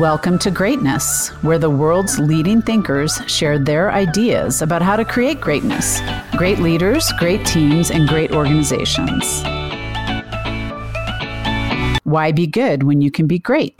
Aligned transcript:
Welcome 0.00 0.40
to 0.40 0.50
Greatness, 0.50 1.28
where 1.42 1.56
the 1.56 1.70
world's 1.70 2.18
leading 2.18 2.60
thinkers 2.60 3.20
share 3.28 3.60
their 3.60 3.92
ideas 3.92 4.60
about 4.60 4.82
how 4.82 4.96
to 4.96 5.04
create 5.04 5.40
greatness. 5.40 6.00
Great 6.36 6.58
leaders, 6.58 7.12
great 7.20 7.46
teams, 7.46 7.92
and 7.92 8.08
great 8.08 8.32
organizations. 8.32 9.44
Why 12.02 12.32
be 12.32 12.48
good 12.48 12.82
when 12.82 13.02
you 13.02 13.12
can 13.12 13.28
be 13.28 13.38
great? 13.38 13.78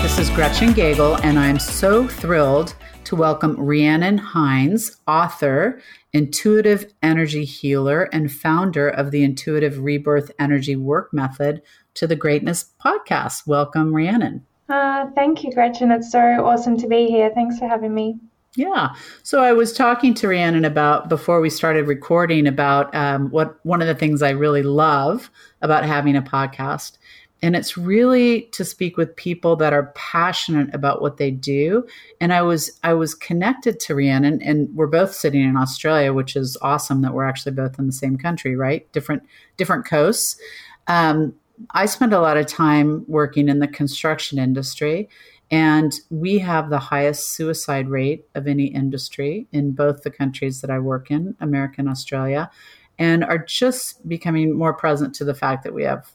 This 0.00 0.16
is 0.16 0.30
Gretchen 0.30 0.72
Gagel, 0.72 1.18
and 1.24 1.36
I'm 1.36 1.58
so 1.58 2.06
thrilled 2.06 2.76
to 3.02 3.16
welcome 3.16 3.56
Rhiannon 3.58 4.18
Hines, 4.18 4.98
author, 5.08 5.80
intuitive 6.12 6.92
energy 7.02 7.44
healer, 7.44 8.04
and 8.12 8.30
founder 8.30 8.88
of 8.88 9.10
the 9.10 9.24
Intuitive 9.24 9.80
Rebirth 9.80 10.30
Energy 10.38 10.76
Work 10.76 11.12
Method, 11.12 11.60
to 11.94 12.06
the 12.06 12.16
Greatness 12.16 12.72
Podcast. 12.84 13.46
Welcome, 13.46 13.94
Rhiannon. 13.94 14.44
Uh, 14.68 15.06
thank 15.14 15.44
you, 15.44 15.52
Gretchen. 15.52 15.90
It's 15.90 16.10
so 16.10 16.18
awesome 16.18 16.76
to 16.78 16.88
be 16.88 17.06
here. 17.06 17.30
Thanks 17.34 17.58
for 17.58 17.68
having 17.68 17.94
me. 17.94 18.18
Yeah. 18.56 18.94
So 19.22 19.42
I 19.42 19.52
was 19.52 19.72
talking 19.72 20.14
to 20.14 20.28
Rhiannon 20.28 20.64
about 20.64 21.08
before 21.08 21.40
we 21.40 21.50
started 21.50 21.88
recording 21.88 22.46
about 22.46 22.94
um, 22.94 23.30
what 23.30 23.58
one 23.64 23.82
of 23.82 23.88
the 23.88 23.94
things 23.94 24.22
I 24.22 24.30
really 24.30 24.62
love 24.62 25.30
about 25.60 25.84
having 25.84 26.16
a 26.16 26.22
podcast. 26.22 26.98
And 27.42 27.56
it's 27.56 27.76
really 27.76 28.42
to 28.52 28.64
speak 28.64 28.96
with 28.96 29.16
people 29.16 29.56
that 29.56 29.74
are 29.74 29.92
passionate 29.94 30.74
about 30.74 31.02
what 31.02 31.18
they 31.18 31.30
do. 31.30 31.84
And 32.20 32.32
I 32.32 32.42
was 32.42 32.78
I 32.82 32.94
was 32.94 33.14
connected 33.14 33.80
to 33.80 33.94
Rhiannon, 33.94 34.40
and 34.40 34.74
we're 34.74 34.86
both 34.86 35.12
sitting 35.12 35.42
in 35.42 35.56
Australia, 35.56 36.14
which 36.14 36.36
is 36.36 36.56
awesome 36.62 37.02
that 37.02 37.12
we're 37.12 37.28
actually 37.28 37.52
both 37.52 37.78
in 37.78 37.86
the 37.86 37.92
same 37.92 38.16
country, 38.16 38.56
right? 38.56 38.90
Different 38.92 39.24
different 39.58 39.84
coasts. 39.84 40.40
Um, 40.86 41.34
I 41.70 41.86
spend 41.86 42.12
a 42.12 42.20
lot 42.20 42.36
of 42.36 42.46
time 42.46 43.04
working 43.06 43.48
in 43.48 43.58
the 43.60 43.68
construction 43.68 44.38
industry, 44.38 45.08
and 45.50 45.92
we 46.10 46.38
have 46.38 46.70
the 46.70 46.78
highest 46.78 47.30
suicide 47.30 47.88
rate 47.88 48.26
of 48.34 48.46
any 48.46 48.66
industry 48.66 49.46
in 49.52 49.72
both 49.72 50.02
the 50.02 50.10
countries 50.10 50.60
that 50.60 50.70
I 50.70 50.78
work 50.78 51.10
in, 51.10 51.36
America 51.40 51.76
and 51.78 51.88
Australia, 51.88 52.50
and 52.98 53.24
are 53.24 53.38
just 53.38 54.06
becoming 54.08 54.56
more 54.56 54.74
present 54.74 55.14
to 55.16 55.24
the 55.24 55.34
fact 55.34 55.64
that 55.64 55.74
we 55.74 55.84
have 55.84 56.10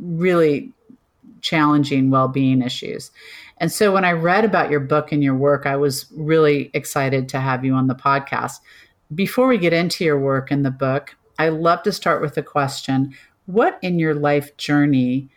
really 0.00 0.72
challenging 1.40 2.10
well 2.10 2.28
being 2.28 2.62
issues. 2.62 3.10
And 3.58 3.70
so 3.70 3.92
when 3.92 4.04
I 4.04 4.12
read 4.12 4.44
about 4.44 4.70
your 4.70 4.80
book 4.80 5.12
and 5.12 5.22
your 5.22 5.36
work, 5.36 5.64
I 5.64 5.76
was 5.76 6.06
really 6.14 6.70
excited 6.74 7.28
to 7.30 7.40
have 7.40 7.64
you 7.64 7.74
on 7.74 7.86
the 7.86 7.94
podcast. 7.94 8.56
Before 9.14 9.46
we 9.46 9.58
get 9.58 9.72
into 9.72 10.04
your 10.04 10.18
work 10.18 10.50
and 10.50 10.64
the 10.64 10.70
book, 10.70 11.16
I 11.38 11.50
love 11.50 11.82
to 11.84 11.92
start 11.92 12.20
with 12.20 12.36
a 12.36 12.42
question 12.42 13.14
what 13.46 13.78
in 13.82 13.98
your 13.98 14.14
life 14.14 14.56
journey 14.56 15.28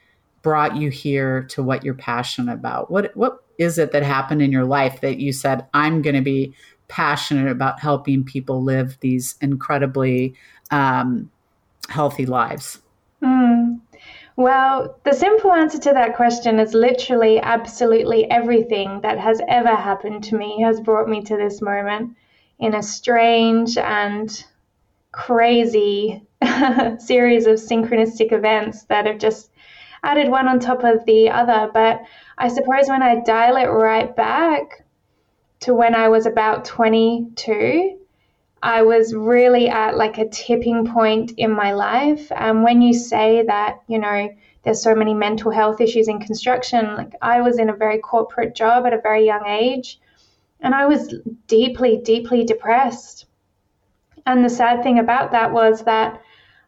brought 0.41 0.75
you 0.75 0.89
here 0.89 1.43
to 1.43 1.63
what 1.63 1.83
you're 1.83 1.93
passionate 1.93 2.53
about? 2.53 2.91
What 2.91 3.15
what 3.15 3.43
is 3.57 3.77
it 3.77 3.91
that 3.91 4.03
happened 4.03 4.41
in 4.41 4.51
your 4.51 4.65
life 4.65 5.01
that 5.01 5.19
you 5.19 5.31
said 5.33 5.65
I'm 5.73 6.01
going 6.01 6.15
to 6.15 6.21
be 6.21 6.53
passionate 6.87 7.49
about 7.49 7.79
helping 7.79 8.23
people 8.23 8.63
live 8.63 8.97
these 9.01 9.35
incredibly 9.41 10.33
um, 10.71 11.29
healthy 11.89 12.25
lives? 12.25 12.81
Mm. 13.21 13.79
Well, 14.37 14.97
the 15.03 15.13
simple 15.13 15.51
answer 15.51 15.79
to 15.79 15.91
that 15.93 16.15
question 16.15 16.59
is 16.59 16.73
literally 16.73 17.41
absolutely 17.41 18.29
everything 18.31 19.01
that 19.01 19.19
has 19.19 19.41
ever 19.49 19.75
happened 19.75 20.23
to 20.25 20.37
me 20.37 20.61
has 20.61 20.79
brought 20.79 21.09
me 21.09 21.21
to 21.23 21.35
this 21.35 21.61
moment 21.61 22.15
in 22.57 22.73
a 22.73 22.81
strange 22.81 23.77
and 23.77 24.45
crazy 25.11 26.23
series 26.99 27.47
of 27.47 27.55
synchronistic 27.55 28.31
events 28.31 28.83
that 28.85 29.05
have 29.05 29.17
just 29.17 29.51
added 30.03 30.29
one 30.29 30.47
on 30.47 30.59
top 30.59 30.83
of 30.83 31.05
the 31.05 31.29
other. 31.29 31.69
But 31.73 32.01
I 32.37 32.47
suppose 32.47 32.87
when 32.87 33.03
I 33.03 33.21
dial 33.21 33.57
it 33.57 33.65
right 33.65 34.15
back 34.15 34.85
to 35.61 35.73
when 35.73 35.95
I 35.95 36.07
was 36.07 36.25
about 36.25 36.65
22, 36.65 37.97
I 38.61 38.81
was 38.81 39.13
really 39.13 39.69
at 39.69 39.97
like 39.97 40.17
a 40.17 40.27
tipping 40.27 40.85
point 40.85 41.33
in 41.37 41.51
my 41.51 41.71
life. 41.71 42.31
And 42.31 42.63
when 42.63 42.81
you 42.81 42.93
say 42.93 43.43
that, 43.47 43.81
you 43.87 43.99
know, 43.99 44.29
there's 44.63 44.83
so 44.83 44.95
many 44.95 45.13
mental 45.13 45.51
health 45.51 45.79
issues 45.79 46.07
in 46.07 46.19
construction, 46.19 46.95
like 46.95 47.13
I 47.21 47.41
was 47.41 47.59
in 47.59 47.69
a 47.69 47.75
very 47.75 47.99
corporate 47.99 48.55
job 48.55 48.85
at 48.85 48.93
a 48.93 49.01
very 49.01 49.25
young 49.25 49.47
age, 49.47 49.99
and 50.59 50.75
I 50.75 50.85
was 50.85 51.15
deeply, 51.47 51.97
deeply 52.03 52.43
depressed. 52.43 53.25
And 54.25 54.43
the 54.43 54.49
sad 54.49 54.83
thing 54.83 54.99
about 54.99 55.31
that 55.31 55.51
was 55.51 55.83
that 55.83 56.21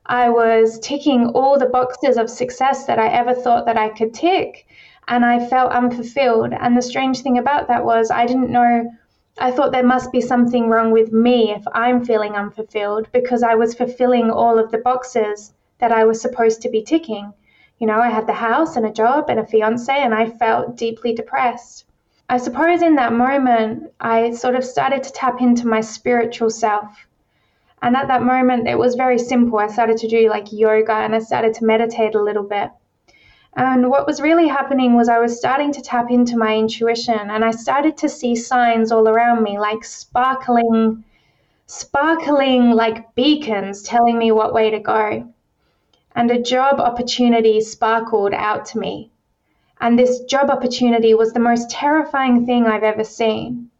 I 0.05 0.29
was 0.29 0.79
ticking 0.79 1.27
all 1.29 1.57
the 1.57 1.67
boxes 1.67 2.17
of 2.17 2.29
success 2.29 2.85
that 2.85 2.99
I 2.99 3.07
ever 3.07 3.33
thought 3.33 3.65
that 3.65 3.77
I 3.77 3.89
could 3.89 4.13
tick. 4.13 4.67
And 5.07 5.25
I 5.25 5.45
felt 5.47 5.71
unfulfilled. 5.71 6.53
And 6.53 6.77
the 6.77 6.81
strange 6.81 7.21
thing 7.21 7.37
about 7.37 7.67
that 7.67 7.85
was 7.85 8.11
I 8.11 8.25
didn't 8.25 8.51
know, 8.51 8.91
I 9.37 9.51
thought 9.51 9.71
there 9.71 9.83
must 9.83 10.11
be 10.11 10.21
something 10.21 10.69
wrong 10.69 10.91
with 10.91 11.11
me 11.11 11.51
if 11.51 11.63
I'm 11.73 12.03
feeling 12.03 12.33
unfulfilled 12.33 13.11
because 13.11 13.43
I 13.43 13.55
was 13.55 13.73
fulfilling 13.73 14.29
all 14.29 14.57
of 14.59 14.71
the 14.71 14.77
boxes 14.77 15.53
that 15.79 15.91
I 15.91 16.05
was 16.05 16.21
supposed 16.21 16.61
to 16.61 16.69
be 16.69 16.83
ticking. 16.83 17.33
You 17.79 17.87
know, 17.87 17.99
I 17.99 18.09
had 18.09 18.27
the 18.27 18.33
house 18.33 18.75
and 18.75 18.85
a 18.85 18.91
job 18.91 19.29
and 19.29 19.39
a 19.39 19.45
fiance, 19.45 19.91
and 19.91 20.13
I 20.13 20.29
felt 20.29 20.77
deeply 20.77 21.13
depressed. 21.13 21.85
I 22.29 22.37
suppose 22.37 22.81
in 22.81 22.95
that 22.95 23.13
moment, 23.13 23.91
I 23.99 24.31
sort 24.31 24.55
of 24.55 24.63
started 24.63 25.03
to 25.03 25.11
tap 25.11 25.41
into 25.41 25.67
my 25.67 25.81
spiritual 25.81 26.49
self 26.49 27.07
and 27.81 27.95
at 27.95 28.07
that 28.09 28.21
moment, 28.21 28.67
it 28.67 28.77
was 28.77 28.93
very 28.93 29.17
simple. 29.17 29.57
I 29.57 29.67
started 29.67 29.97
to 29.97 30.07
do 30.07 30.29
like 30.29 30.53
yoga 30.53 30.93
and 30.93 31.15
I 31.15 31.19
started 31.19 31.55
to 31.55 31.65
meditate 31.65 32.13
a 32.13 32.21
little 32.21 32.43
bit. 32.43 32.69
And 33.55 33.89
what 33.89 34.05
was 34.05 34.21
really 34.21 34.47
happening 34.47 34.95
was 34.95 35.09
I 35.09 35.17
was 35.17 35.37
starting 35.37 35.73
to 35.73 35.81
tap 35.81 36.11
into 36.11 36.37
my 36.37 36.55
intuition 36.55 37.19
and 37.19 37.43
I 37.43 37.51
started 37.51 37.97
to 37.97 38.07
see 38.07 38.35
signs 38.35 38.91
all 38.91 39.07
around 39.07 39.41
me, 39.41 39.57
like 39.57 39.83
sparkling, 39.83 41.03
sparkling 41.65 42.71
like 42.71 43.15
beacons 43.15 43.81
telling 43.81 44.19
me 44.19 44.31
what 44.31 44.53
way 44.53 44.69
to 44.69 44.79
go. 44.79 45.27
And 46.15 46.29
a 46.29 46.41
job 46.41 46.79
opportunity 46.79 47.61
sparkled 47.61 48.33
out 48.33 48.65
to 48.67 48.79
me. 48.79 49.11
And 49.79 49.97
this 49.97 50.19
job 50.25 50.51
opportunity 50.51 51.15
was 51.15 51.33
the 51.33 51.39
most 51.39 51.71
terrifying 51.71 52.45
thing 52.45 52.67
I've 52.67 52.83
ever 52.83 53.03
seen 53.03 53.70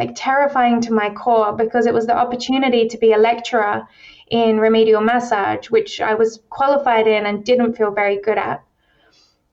like 0.00 0.12
terrifying 0.16 0.80
to 0.80 0.94
my 0.94 1.10
core 1.10 1.52
because 1.52 1.84
it 1.84 1.92
was 1.92 2.06
the 2.06 2.16
opportunity 2.16 2.88
to 2.88 2.96
be 2.96 3.12
a 3.12 3.18
lecturer 3.18 3.86
in 4.30 4.58
remedial 4.58 5.02
massage, 5.02 5.68
which 5.68 6.00
I 6.00 6.14
was 6.14 6.40
qualified 6.48 7.06
in 7.06 7.26
and 7.26 7.44
didn't 7.44 7.74
feel 7.74 7.90
very 7.90 8.18
good 8.18 8.38
at. 8.38 8.62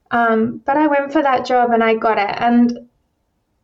Um, 0.09 0.61
but 0.65 0.77
I 0.77 0.87
went 0.87 1.11
for 1.11 1.21
that 1.21 1.45
job 1.45 1.71
and 1.71 1.83
I 1.83 1.95
got 1.95 2.17
it. 2.17 2.33
And 2.39 2.87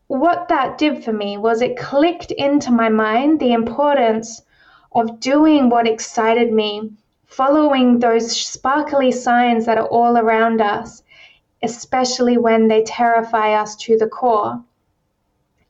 what 0.08 0.50
that 0.50 0.78
did 0.78 1.06
for 1.06 1.14
me 1.14 1.38
was 1.38 1.62
it 1.62 1.78
clicked 1.78 2.32
into 2.32 2.70
my 2.70 2.90
mind 2.90 3.40
the 3.40 3.54
importance 3.54 4.42
of 4.92 5.22
doing 5.22 5.70
what 5.70 5.88
excited 5.88 6.52
me, 6.52 6.92
following 7.24 8.00
those 8.00 8.30
sparkly 8.36 9.10
signs 9.14 9.66
that 9.68 9.78
are 9.78 9.88
all 9.88 10.18
around 10.18 10.60
us, 10.60 11.02
especially 11.62 12.38
when 12.38 12.68
they 12.68 12.84
terrify 12.84 13.54
us 13.54 13.78
to 13.78 13.98
the 13.98 14.10
core. 14.10 14.62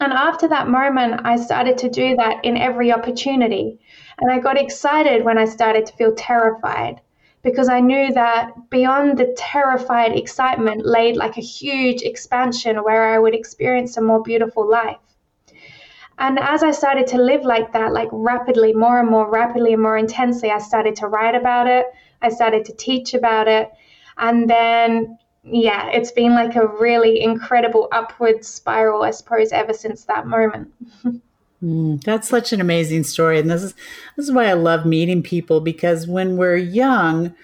And 0.03 0.11
after 0.11 0.49
that 0.49 0.67
moment, 0.67 1.21
I 1.23 1.37
started 1.37 1.77
to 1.77 1.89
do 1.89 2.17
that 2.17 2.43
in 2.43 2.57
every 2.57 2.91
opportunity. 2.91 3.79
And 4.19 4.29
I 4.29 4.37
got 4.37 4.57
excited 4.57 5.23
when 5.23 5.37
I 5.37 5.45
started 5.45 5.85
to 5.85 5.93
feel 5.93 6.13
terrified 6.13 6.99
because 7.41 7.69
I 7.69 7.79
knew 7.79 8.11
that 8.11 8.69
beyond 8.69 9.17
the 9.17 9.33
terrified 9.37 10.17
excitement 10.17 10.85
laid 10.85 11.15
like 11.15 11.37
a 11.37 11.41
huge 11.41 12.01
expansion 12.01 12.83
where 12.83 13.13
I 13.13 13.17
would 13.17 13.33
experience 13.33 13.95
a 13.95 14.01
more 14.01 14.21
beautiful 14.21 14.69
life. 14.69 14.97
And 16.17 16.37
as 16.37 16.63
I 16.63 16.71
started 16.71 17.07
to 17.07 17.17
live 17.17 17.45
like 17.45 17.71
that, 17.71 17.93
like 17.93 18.09
rapidly, 18.11 18.73
more 18.73 18.99
and 18.99 19.09
more 19.09 19.31
rapidly 19.31 19.71
and 19.71 19.81
more 19.81 19.97
intensely, 19.97 20.51
I 20.51 20.57
started 20.57 20.97
to 20.97 21.07
write 21.07 21.33
about 21.33 21.67
it. 21.67 21.85
I 22.21 22.27
started 22.27 22.65
to 22.65 22.73
teach 22.73 23.13
about 23.13 23.47
it. 23.47 23.71
And 24.17 24.49
then 24.49 25.17
yeah, 25.44 25.90
it's 25.92 26.12
been 26.12 26.34
like 26.34 26.56
a 26.56 26.68
really 26.68 27.22
incredible 27.22 27.90
upward 27.92 28.45
spiral, 28.45 29.04
I 29.04 29.12
suppose, 29.12 29.51
ever 29.51 29.74
since 29.74 30.06
that 30.06 30.25
moment. 30.25 30.72
mm, 31.63 32.01
that's 32.04 32.30
such 32.30 32.54
an 32.54 32.62
amazing 32.62 33.04
story, 33.04 33.40
and 33.40 33.50
this 33.50 33.63
is 33.63 33.74
this 34.16 34.25
is 34.25 34.31
why 34.31 34.45
I 34.45 34.54
love 34.54 34.86
meeting 34.86 35.22
people 35.22 35.60
because 35.60 36.07
when 36.07 36.38
we're 36.38 36.56
young, 36.56 37.36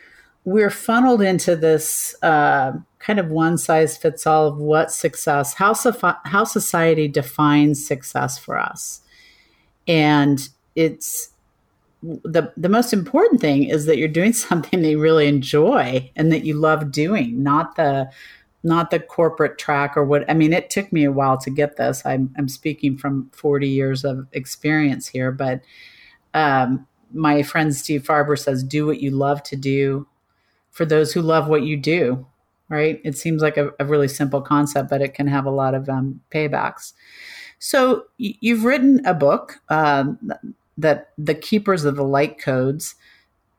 we're 0.45 0.69
funneled 0.69 1.21
into 1.21 1.55
this 1.57 2.15
uh, 2.23 2.71
kind 2.99 3.19
of 3.19 3.29
one 3.29 3.57
size 3.57 3.97
fits 3.97 4.25
all 4.25 4.47
of 4.47 4.57
what 4.57 4.91
success, 4.91 5.53
how 5.55 5.73
how 6.23 6.45
society 6.45 7.09
defines 7.09 7.85
success 7.85 8.37
for 8.37 8.57
us, 8.57 9.01
and 9.87 10.47
it's 10.75 11.31
the 12.01 12.53
the 12.55 12.69
most 12.69 12.93
important 12.93 13.41
thing 13.41 13.63
is 13.63 13.85
that 13.85 13.97
you're 13.97 14.07
doing 14.07 14.33
something 14.47 14.81
that 14.81 14.89
you 14.89 14.99
really 14.99 15.27
enjoy 15.27 16.11
and 16.15 16.31
that 16.31 16.45
you 16.45 16.53
love 16.53 16.91
doing, 16.91 17.41
not 17.43 17.75
the 17.75 18.09
not 18.63 18.91
the 18.91 18.99
corporate 18.99 19.57
track 19.57 19.95
or 19.95 20.03
what. 20.03 20.29
I 20.29 20.33
mean, 20.33 20.51
it 20.51 20.69
took 20.69 20.91
me 20.91 21.05
a 21.05 21.11
while 21.11 21.37
to 21.39 21.49
get 21.49 21.77
this. 21.77 22.05
I'm 22.05 22.33
I'm 22.37 22.49
speaking 22.49 22.97
from 22.97 23.29
40 23.33 23.67
years 23.67 24.03
of 24.03 24.27
experience 24.33 25.07
here, 25.07 25.31
but 25.31 25.61
um, 26.33 26.85
my 27.13 27.41
friend 27.43 27.75
Steve 27.75 28.03
Farber 28.03 28.37
says, 28.37 28.63
"Do 28.63 28.85
what 28.85 29.01
you 29.01 29.11
love 29.11 29.43
to 29.43 29.55
do." 29.55 30.07
For 30.71 30.85
those 30.85 31.11
who 31.11 31.21
love 31.21 31.47
what 31.49 31.63
you 31.63 31.75
do, 31.75 32.25
right? 32.69 33.01
It 33.03 33.17
seems 33.17 33.41
like 33.41 33.57
a, 33.57 33.71
a 33.79 33.85
really 33.85 34.07
simple 34.07 34.39
concept, 34.39 34.89
but 34.89 35.01
it 35.01 35.13
can 35.15 35.27
have 35.27 35.45
a 35.45 35.51
lot 35.51 35.73
of 35.73 35.89
um, 35.89 36.21
paybacks. 36.31 36.93
So 37.57 38.05
you've 38.17 38.63
written 38.63 39.05
a 39.05 39.13
book 39.13 39.59
um, 39.69 40.17
that 40.79 41.09
the 41.17 41.35
Keepers 41.35 41.85
of 41.85 41.95
the 41.95 42.03
Light 42.03 42.39
Codes. 42.39 42.95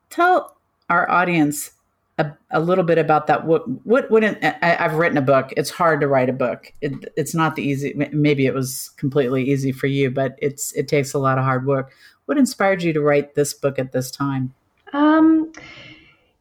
Tell 0.08 0.56
our 0.88 1.08
audience 1.08 1.70
a, 2.19 2.32
a 2.50 2.61
little 2.61 2.84
bit 2.84 2.99
about 2.99 3.26
that. 3.28 3.46
What 3.46 3.62
what 3.87 4.11
what? 4.11 4.25
I, 4.25 4.56
have 4.62 4.94
written 4.94 5.19
a 5.19 5.22
book. 5.22 5.52
It's 5.56 5.70
hard 5.70 6.00
to 6.00 6.08
write 6.08 6.28
a 6.28 6.34
book. 6.34 6.72
It, 6.81 6.93
it's 7.17 7.34
not 7.34 7.56
the 7.56 7.62
easy. 7.62 7.94
Maybe 8.12 8.46
it 8.46 8.55
was 8.55 8.90
completely 8.96 9.49
easy 9.49 9.72
for 9.72 9.87
you, 9.87 10.11
but 10.11 10.37
it's 10.38 10.72
it 10.72 10.88
takes 10.88 11.14
a 11.14 11.19
lot 11.19 11.38
of 11.38 11.44
hard 11.44 11.67
work. 11.67 11.93
What 12.26 12.38
inspired 12.38 12.82
you 12.82 12.93
to 12.93 13.00
write 13.00 13.34
this 13.34 13.55
book 13.55 13.78
at 13.78 13.93
this 13.93 14.11
time? 14.11 14.55
Um, 14.93 15.52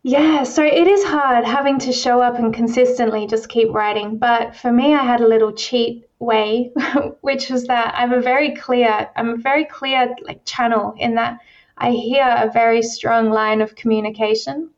yeah, 0.03 0.43
so 0.43 0.63
it 0.63 0.87
is 0.87 1.03
hard 1.03 1.45
having 1.45 1.77
to 1.79 1.93
show 1.93 2.21
up 2.21 2.37
and 2.39 2.53
consistently 2.53 3.27
just 3.27 3.49
keep 3.49 3.69
writing. 3.69 4.17
But 4.17 4.55
for 4.55 4.71
me, 4.71 4.93
I 4.93 5.03
had 5.03 5.21
a 5.21 5.27
little 5.27 5.51
cheat 5.51 6.08
way, 6.19 6.71
which 7.21 7.49
was 7.49 7.65
that 7.65 7.93
I'm 7.95 8.13
a 8.13 8.21
very 8.21 8.55
clear, 8.55 9.09
I'm 9.15 9.29
a 9.29 9.37
very 9.37 9.65
clear 9.65 10.15
like 10.23 10.45
channel 10.45 10.93
in 10.97 11.15
that 11.15 11.39
I 11.77 11.91
hear 11.91 12.25
a 12.25 12.51
very 12.51 12.81
strong 12.81 13.31
line 13.31 13.61
of 13.61 13.75
communication. 13.75 14.69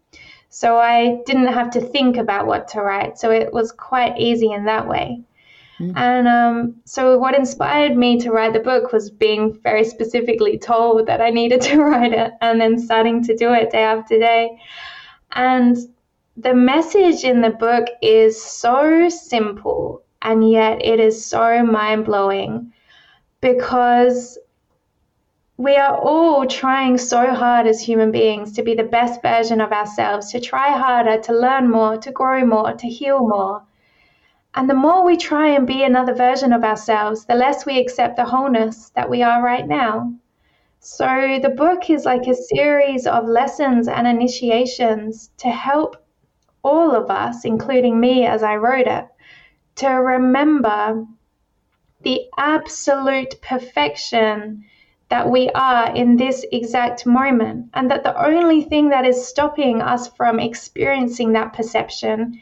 So 0.49 0.77
I 0.77 1.21
didn't 1.25 1.47
have 1.47 1.71
to 1.71 1.81
think 1.81 2.17
about 2.17 2.45
what 2.45 2.67
to 2.69 2.81
write. 2.81 3.17
So 3.17 3.31
it 3.31 3.51
was 3.53 3.71
quite 3.71 4.19
easy 4.19 4.51
in 4.51 4.65
that 4.65 4.87
way. 4.87 5.21
Mm. 5.79 5.93
And 5.95 6.27
um, 6.27 6.75
so, 6.85 7.17
what 7.17 7.33
inspired 7.33 7.97
me 7.97 8.19
to 8.19 8.31
write 8.31 8.53
the 8.53 8.59
book 8.59 8.91
was 8.91 9.09
being 9.09 9.59
very 9.63 9.83
specifically 9.83 10.59
told 10.59 11.07
that 11.07 11.21
I 11.21 11.31
needed 11.31 11.61
to 11.69 11.81
write 11.81 12.13
it 12.13 12.33
and 12.41 12.61
then 12.61 12.77
starting 12.77 13.23
to 13.23 13.35
do 13.35 13.51
it 13.53 13.71
day 13.71 13.83
after 13.83 14.19
day. 14.19 14.59
And 15.31 15.77
the 16.37 16.53
message 16.53 17.23
in 17.23 17.41
the 17.41 17.49
book 17.49 17.87
is 18.01 18.41
so 18.41 19.09
simple, 19.09 20.00
and 20.21 20.49
yet 20.49 20.83
it 20.85 20.99
is 20.99 21.25
so 21.25 21.63
mind 21.63 22.05
blowing 22.05 22.71
because 23.41 24.37
we 25.57 25.75
are 25.75 25.95
all 25.95 26.47
trying 26.47 26.97
so 26.97 27.33
hard 27.33 27.67
as 27.67 27.79
human 27.81 28.11
beings 28.11 28.53
to 28.53 28.63
be 28.63 28.73
the 28.73 28.83
best 28.83 29.21
version 29.21 29.61
of 29.61 29.71
ourselves, 29.71 30.31
to 30.31 30.39
try 30.39 30.71
harder, 30.71 31.19
to 31.21 31.33
learn 31.33 31.69
more, 31.69 31.97
to 31.97 32.11
grow 32.11 32.43
more, 32.43 32.73
to 32.73 32.87
heal 32.87 33.19
more. 33.19 33.63
And 34.55 34.69
the 34.69 34.73
more 34.73 35.05
we 35.05 35.17
try 35.17 35.49
and 35.49 35.67
be 35.67 35.83
another 35.83 36.13
version 36.13 36.51
of 36.51 36.63
ourselves, 36.63 37.25
the 37.25 37.35
less 37.35 37.65
we 37.65 37.79
accept 37.79 38.15
the 38.15 38.25
wholeness 38.25 38.89
that 38.95 39.09
we 39.09 39.21
are 39.21 39.43
right 39.43 39.67
now. 39.67 40.13
So 40.79 41.39
the 41.41 41.49
book 41.49 41.91
is 41.91 42.05
like 42.05 42.25
a 42.25 42.33
series 42.33 43.05
of 43.05 43.27
lessons 43.27 43.87
and 43.87 44.07
initiations 44.07 45.29
to 45.37 45.49
help 45.49 45.95
all 46.63 46.95
of 46.95 47.11
us, 47.11 47.45
including 47.45 47.99
me 47.99 48.25
as 48.25 48.41
I 48.41 48.55
wrote 48.55 48.87
it, 48.87 49.07
to 49.75 49.87
remember 49.87 51.05
the 52.03 52.21
absolute 52.37 53.41
perfection 53.41 54.65
that 55.09 55.29
we 55.29 55.49
are 55.49 55.93
in 55.93 56.15
this 56.15 56.45
exact 56.53 57.05
moment, 57.05 57.69
and 57.73 57.91
that 57.91 58.03
the 58.03 58.25
only 58.25 58.63
thing 58.63 58.89
that 58.89 59.05
is 59.05 59.27
stopping 59.27 59.81
us 59.81 60.07
from 60.07 60.39
experiencing 60.39 61.33
that 61.33 61.51
perception, 61.51 62.39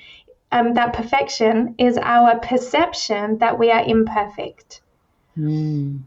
um, 0.51 0.75
that 0.75 0.93
perfection, 0.93 1.73
is 1.79 1.97
our 1.97 2.37
perception 2.39 3.39
that 3.39 3.57
we 3.57 3.71
are 3.71 3.83
imperfect. 3.83 4.81
Mm. 5.35 6.01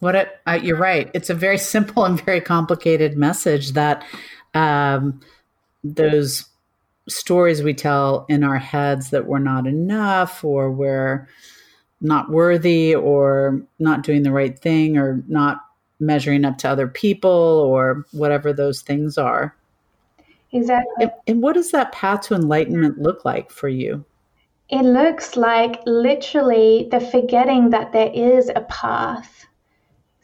What 0.00 0.40
uh, 0.46 0.58
you're 0.62 0.78
right. 0.78 1.10
It's 1.12 1.28
a 1.28 1.34
very 1.34 1.58
simple 1.74 2.04
and 2.04 2.20
very 2.24 2.40
complicated 2.40 3.16
message 3.16 3.72
that 3.72 4.04
um, 4.54 5.20
those 5.84 6.47
stories 7.08 7.62
we 7.62 7.74
tell 7.74 8.26
in 8.28 8.44
our 8.44 8.58
heads 8.58 9.10
that 9.10 9.26
we're 9.26 9.38
not 9.38 9.66
enough 9.66 10.44
or 10.44 10.70
we're 10.70 11.28
not 12.00 12.30
worthy 12.30 12.94
or 12.94 13.60
not 13.78 14.02
doing 14.02 14.22
the 14.22 14.32
right 14.32 14.58
thing 14.58 14.96
or 14.96 15.22
not 15.26 15.58
measuring 16.00 16.44
up 16.44 16.58
to 16.58 16.68
other 16.68 16.86
people 16.86 17.30
or 17.30 18.04
whatever 18.12 18.52
those 18.52 18.82
things 18.82 19.18
are. 19.18 19.56
Exactly. 20.52 21.04
And, 21.04 21.10
and 21.26 21.42
what 21.42 21.54
does 21.54 21.72
that 21.72 21.92
path 21.92 22.22
to 22.22 22.34
enlightenment 22.34 22.98
look 22.98 23.24
like 23.24 23.50
for 23.50 23.68
you? 23.68 24.04
It 24.70 24.82
looks 24.82 25.36
like 25.36 25.80
literally 25.86 26.88
the 26.90 27.00
forgetting 27.00 27.70
that 27.70 27.92
there 27.92 28.10
is 28.14 28.50
a 28.54 28.60
path 28.62 29.38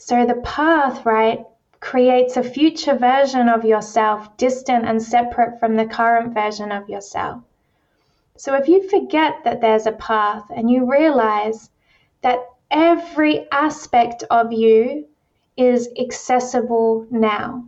so 0.04 0.26
the 0.26 0.34
path, 0.42 1.06
right, 1.06 1.46
creates 1.84 2.38
a 2.38 2.42
future 2.42 2.96
version 2.96 3.46
of 3.46 3.62
yourself 3.62 4.34
distant 4.38 4.86
and 4.86 5.02
separate 5.02 5.60
from 5.60 5.76
the 5.76 5.84
current 5.84 6.32
version 6.32 6.72
of 6.72 6.88
yourself. 6.88 7.42
So 8.36 8.54
if 8.54 8.68
you 8.68 8.88
forget 8.88 9.44
that 9.44 9.60
there's 9.60 9.86
a 9.86 9.92
path 9.92 10.44
and 10.48 10.70
you 10.70 10.90
realize 10.90 11.68
that 12.22 12.38
every 12.70 13.46
aspect 13.52 14.24
of 14.30 14.50
you 14.50 15.06
is 15.58 15.90
accessible 16.00 17.06
now. 17.10 17.66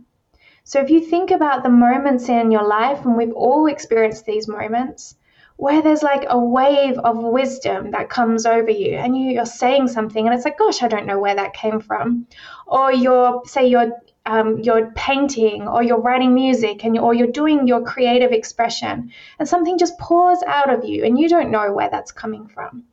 So 0.63 0.81
if 0.81 0.89
you 0.89 0.99
think 0.99 1.29
about 1.29 1.61
the 1.61 1.69
moments 1.69 2.27
in 2.27 2.49
your 2.49 2.67
life, 2.67 3.05
and 3.05 3.15
we've 3.15 3.31
all 3.33 3.67
experienced 3.67 4.25
these 4.25 4.47
moments, 4.47 5.15
where 5.57 5.81
there's 5.81 6.03
like 6.03 6.25
a 6.29 6.39
wave 6.39 6.97
of 6.99 7.17
wisdom 7.17 7.91
that 7.91 8.09
comes 8.09 8.45
over 8.45 8.71
you 8.71 8.95
and 8.95 9.17
you, 9.17 9.39
are 9.39 9.45
saying 9.45 9.87
something 9.87 10.25
and 10.25 10.35
it's 10.35 10.45
like 10.45 10.57
gosh 10.57 10.83
i 10.83 10.87
don't 10.87 11.07
know 11.07 11.19
where 11.19 11.35
that 11.35 11.53
came 11.53 11.79
from 11.79 12.27
or 12.67 12.93
you're 12.93 13.41
say 13.45 13.67
you're 13.67 13.91
um, 14.27 14.59
you're 14.59 14.91
painting 14.91 15.67
or 15.67 15.81
you're 15.81 16.01
writing 16.01 16.33
music 16.35 16.83
and 16.83 16.99
or 16.99 17.13
you're 17.13 17.35
doing 17.41 17.67
your 17.67 17.81
creative 17.81 18.31
expression 18.31 19.11
and 19.39 19.47
something 19.47 19.77
just 19.77 19.97
pours 19.97 20.43
out 20.45 20.69
of 20.71 20.85
you 20.85 21.03
and 21.03 21.17
you 21.17 21.27
don't 21.27 21.49
know 21.49 21.73
where 21.73 21.89
that's 21.89 22.11
coming 22.11 22.47
from 22.47 22.83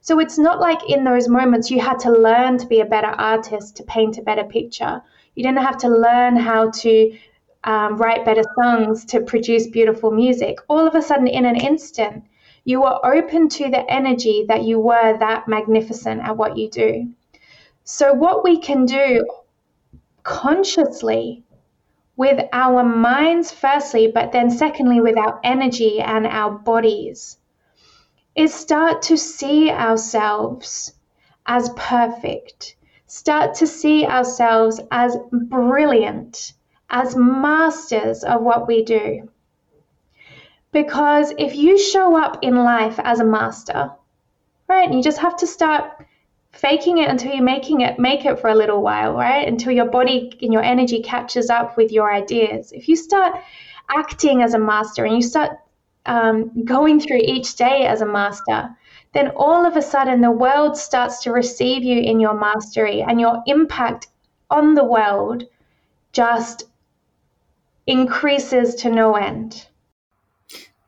so 0.00 0.18
it's 0.18 0.38
not 0.38 0.60
like 0.60 0.90
in 0.90 1.04
those 1.04 1.28
moments 1.28 1.70
you 1.70 1.80
had 1.80 1.98
to 2.00 2.10
learn 2.10 2.58
to 2.58 2.66
be 2.66 2.80
a 2.80 2.84
better 2.84 3.14
artist 3.32 3.76
to 3.76 3.82
paint 3.84 4.18
a 4.18 4.22
better 4.22 4.44
picture 4.44 5.02
you 5.34 5.42
didn't 5.42 5.62
have 5.62 5.78
to 5.78 5.88
learn 5.88 6.36
how 6.36 6.70
to 6.70 7.16
um, 7.64 7.96
write 7.96 8.24
better 8.24 8.44
songs, 8.54 9.04
to 9.06 9.20
produce 9.20 9.66
beautiful 9.66 10.10
music. 10.10 10.58
All 10.68 10.86
of 10.86 10.94
a 10.94 11.02
sudden, 11.02 11.26
in 11.26 11.44
an 11.44 11.56
instant, 11.56 12.24
you 12.64 12.84
are 12.84 13.14
open 13.14 13.48
to 13.50 13.70
the 13.70 13.90
energy 13.90 14.44
that 14.48 14.62
you 14.62 14.78
were 14.78 15.18
that 15.18 15.48
magnificent 15.48 16.22
at 16.22 16.36
what 16.36 16.56
you 16.56 16.70
do. 16.70 17.08
So, 17.84 18.12
what 18.12 18.44
we 18.44 18.58
can 18.58 18.86
do 18.86 19.26
consciously 20.24 21.44
with 22.16 22.40
our 22.52 22.82
minds, 22.82 23.52
firstly, 23.52 24.10
but 24.12 24.32
then 24.32 24.50
secondly, 24.50 25.00
with 25.00 25.16
our 25.18 25.38
energy 25.44 26.00
and 26.00 26.26
our 26.26 26.50
bodies, 26.50 27.38
is 28.34 28.52
start 28.52 29.02
to 29.02 29.16
see 29.16 29.70
ourselves 29.70 30.94
as 31.46 31.70
perfect, 31.76 32.76
start 33.06 33.54
to 33.54 33.66
see 33.66 34.06
ourselves 34.06 34.80
as 34.90 35.16
brilliant 35.30 36.52
as 36.90 37.16
masters 37.16 38.24
of 38.24 38.42
what 38.42 38.66
we 38.66 38.82
do. 38.82 39.28
Because 40.72 41.32
if 41.38 41.54
you 41.54 41.78
show 41.78 42.16
up 42.16 42.38
in 42.42 42.56
life 42.56 42.98
as 42.98 43.20
a 43.20 43.24
master, 43.24 43.92
right, 44.68 44.92
you 44.92 45.02
just 45.02 45.18
have 45.18 45.36
to 45.36 45.46
start 45.46 46.06
faking 46.54 46.98
it 46.98 47.08
until 47.08 47.32
you're 47.32 47.42
making 47.42 47.80
it, 47.80 47.98
make 47.98 48.24
it 48.24 48.38
for 48.40 48.48
a 48.48 48.54
little 48.54 48.82
while, 48.82 49.14
right? 49.14 49.46
Until 49.46 49.72
your 49.72 49.86
body 49.86 50.32
and 50.40 50.52
your 50.52 50.62
energy 50.62 51.02
catches 51.02 51.50
up 51.50 51.76
with 51.76 51.92
your 51.92 52.12
ideas. 52.12 52.72
If 52.72 52.88
you 52.88 52.96
start 52.96 53.40
acting 53.90 54.42
as 54.42 54.54
a 54.54 54.58
master 54.58 55.04
and 55.04 55.14
you 55.16 55.22
start 55.22 55.58
um, 56.06 56.64
going 56.64 57.00
through 57.00 57.20
each 57.24 57.56
day 57.56 57.86
as 57.86 58.00
a 58.00 58.06
master, 58.06 58.70
then 59.12 59.32
all 59.36 59.66
of 59.66 59.76
a 59.76 59.82
sudden 59.82 60.20
the 60.20 60.30
world 60.30 60.76
starts 60.76 61.22
to 61.22 61.32
receive 61.32 61.82
you 61.82 62.00
in 62.00 62.20
your 62.20 62.38
mastery 62.38 63.02
and 63.02 63.20
your 63.20 63.42
impact 63.46 64.08
on 64.50 64.74
the 64.74 64.84
world 64.84 65.44
just 66.12 66.64
increases 67.86 68.74
to 68.76 68.90
no 68.90 69.16
end. 69.16 69.66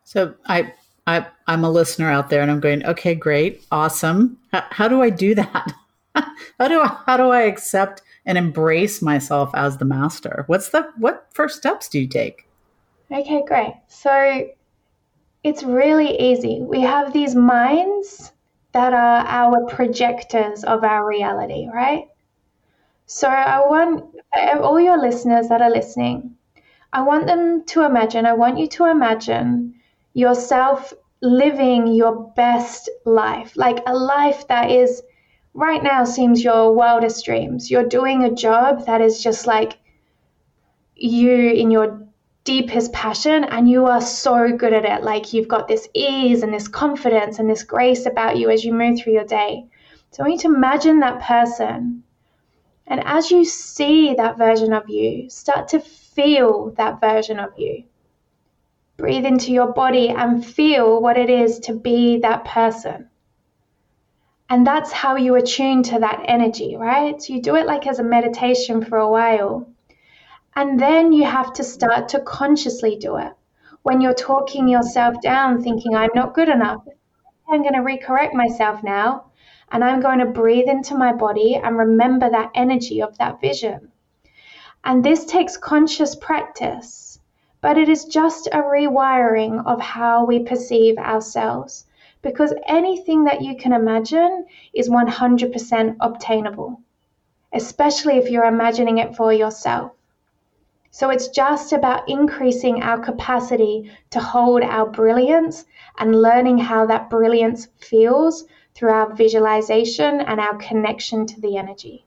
So 0.05 0.35
I, 0.47 0.73
I 1.07 1.27
I'm 1.47 1.65
a 1.65 1.71
listener 1.71 2.11
out 2.11 2.31
there, 2.31 2.43
and 2.43 2.51
I'm 2.51 2.61
going, 2.61 2.85
okay, 2.85 3.15
great, 3.15 3.65
awesome. 3.71 4.39
How, 4.53 4.65
how 4.71 4.89
do 4.89 5.03
I 5.03 5.11
do 5.11 5.35
that? 5.35 5.73
how 6.15 6.69
do 6.69 6.81
I 6.81 6.99
how 7.07 7.17
do 7.17 7.31
I 7.31 7.43
accept 7.43 8.03
and 8.25 8.37
embrace 8.37 9.03
myself 9.03 9.51
as 9.55 9.79
the 9.79 9.85
master? 9.85 10.45
What's 10.47 10.71
the 10.71 10.89
what 10.99 11.27
first 11.33 11.57
steps 11.57 11.89
do 11.89 12.01
you 12.01 12.09
take? 12.09 12.49
Okay, 13.11 13.45
great. 13.47 13.75
So 13.89 14.49
it's 15.45 15.63
really 15.63 16.19
easy. 16.19 16.61
We 16.61 16.81
have 16.81 17.13
these 17.13 17.35
minds 17.35 18.33
that 18.73 18.93
are 18.93 19.25
our 19.27 19.65
projectors 19.67 20.65
of 20.65 20.83
our 20.83 21.07
reality, 21.07 21.69
right? 21.73 22.09
So 23.07 23.29
I 23.29 23.61
want 23.61 24.05
uh, 24.37 24.59
all 24.61 24.81
your 24.81 24.99
listeners 24.99 25.49
that 25.49 25.63
are 25.63 25.71
listening 25.71 26.37
I 26.97 27.03
want 27.03 27.27
them 27.27 27.65
to 27.67 27.83
imagine, 27.85 28.25
I 28.25 28.33
want 28.33 28.59
you 28.59 28.67
to 28.69 28.87
imagine 28.87 29.75
yourself 30.17 30.95
living 31.21 31.89
your 31.89 32.33
best 32.35 32.89
life, 33.05 33.55
like 33.55 33.83
a 33.87 33.95
life 33.95 34.49
that 34.49 34.71
is 34.71 35.03
right 35.53 35.83
now 35.83 36.05
seems 36.05 36.43
your 36.43 36.73
wildest 36.73 37.23
dreams. 37.27 37.71
You're 37.71 37.85
doing 37.85 38.25
a 38.25 38.35
job 38.35 38.87
that 38.87 39.03
is 39.03 39.23
just 39.23 39.47
like 39.47 39.77
you 40.95 41.51
in 41.51 41.71
your 41.71 42.03
deepest 42.45 42.95
passion 42.95 43.45
and 43.45 43.69
you 43.69 43.85
are 43.85 44.01
so 44.01 44.57
good 44.57 44.73
at 44.73 44.87
it. 44.87 45.05
Like 45.05 45.35
you've 45.35 45.49
got 45.49 45.69
this 45.69 45.87
ease 45.93 46.43
and 46.43 46.55
this 46.55 46.67
confidence 46.67 47.39
and 47.39 47.51
this 47.51 47.63
grace 47.63 48.07
about 48.07 48.39
you 48.39 48.49
as 48.49 48.65
you 48.65 48.73
move 48.73 48.99
through 48.99 49.13
your 49.13 49.25
day. 49.25 49.67
So 50.13 50.23
I 50.25 50.29
want 50.29 50.43
you 50.43 50.49
to 50.49 50.57
imagine 50.57 51.01
that 51.01 51.21
person. 51.21 52.05
And 52.87 53.03
as 53.05 53.31
you 53.31 53.45
see 53.45 54.15
that 54.15 54.39
version 54.39 54.73
of 54.73 54.89
you, 54.89 55.29
start 55.29 55.69
to 55.69 55.81
feel 55.81 56.71
that 56.79 57.03
version 57.03 57.39
of 57.39 57.51
you. 57.59 57.85
Breathe 58.97 59.27
into 59.27 59.53
your 59.53 59.73
body 59.73 60.09
and 60.09 60.45
feel 60.45 61.01
what 61.01 61.19
it 61.19 61.29
is 61.29 61.59
to 61.61 61.75
be 61.75 62.19
that 62.19 62.45
person. 62.45 63.11
And 64.49 64.67
that's 64.67 64.93
how 64.93 65.17
you 65.17 65.35
attune 65.35 65.83
to 65.85 65.99
that 65.99 66.23
energy, 66.27 66.77
right? 66.77 67.21
So 67.21 67.35
you 67.35 67.43
do 67.43 67.57
it 67.57 67.67
like 67.67 67.87
as 67.87 67.99
a 67.99 68.05
meditation 68.05 68.85
for 68.85 68.99
a 68.99 69.11
while. 69.11 69.69
And 70.55 70.79
then 70.81 71.13
you 71.13 71.25
have 71.25 71.53
to 71.55 71.65
start 71.65 72.09
to 72.11 72.21
consciously 72.21 72.97
do 72.97 73.17
it. 73.17 73.33
When 73.83 74.01
you're 74.01 74.15
talking 74.15 74.69
yourself 74.69 75.21
down, 75.21 75.63
thinking, 75.63 75.95
I'm 75.95 76.11
not 76.15 76.35
good 76.35 76.49
enough, 76.49 76.83
I'm 77.49 77.63
going 77.63 77.75
to 77.75 77.81
recorrect 77.81 78.35
myself 78.35 78.83
now. 78.83 79.27
And 79.71 79.83
I'm 79.83 80.01
going 80.01 80.21
to 80.21 80.27
breathe 80.27 80.69
into 80.69 80.97
my 80.97 81.13
body 81.13 81.57
and 81.57 81.77
remember 81.77 82.31
that 82.31 82.53
energy 82.55 83.03
of 83.03 83.19
that 83.19 83.41
vision. 83.41 83.91
And 84.85 85.05
this 85.05 85.25
takes 85.27 85.57
conscious 85.57 86.15
practice, 86.15 87.06
but 87.61 87.79
it 87.79 87.89
is 87.89 88.05
just 88.05 88.47
a 88.49 88.59
rewiring 88.59 89.65
of 89.67 89.81
how 89.81 90.25
we 90.25 90.41
perceive 90.41 90.99
ourselves. 90.99 91.87
Because 92.23 92.53
anything 92.67 93.25
that 93.25 93.43
you 93.43 93.57
can 93.57 93.73
imagine 93.73 94.47
is 94.75 94.89
100% 94.89 95.97
obtainable, 96.01 96.81
especially 97.53 98.17
if 98.17 98.31
you're 98.31 98.45
imagining 98.45 98.99
it 98.99 99.15
for 99.15 99.33
yourself. 99.33 99.93
So 100.91 101.11
it's 101.11 101.29
just 101.29 101.73
about 101.73 102.09
increasing 102.09 102.83
our 102.83 102.99
capacity 102.99 103.93
to 104.11 104.19
hold 104.19 104.63
our 104.63 104.87
brilliance 104.87 105.67
and 105.99 106.23
learning 106.23 106.59
how 106.59 106.87
that 106.87 107.11
brilliance 107.11 107.69
feels 107.79 108.47
through 108.75 108.91
our 108.91 109.15
visualization 109.15 110.21
and 110.21 110.41
our 110.41 110.57
connection 110.57 111.27
to 111.27 111.41
the 111.41 111.59
energy. 111.59 112.07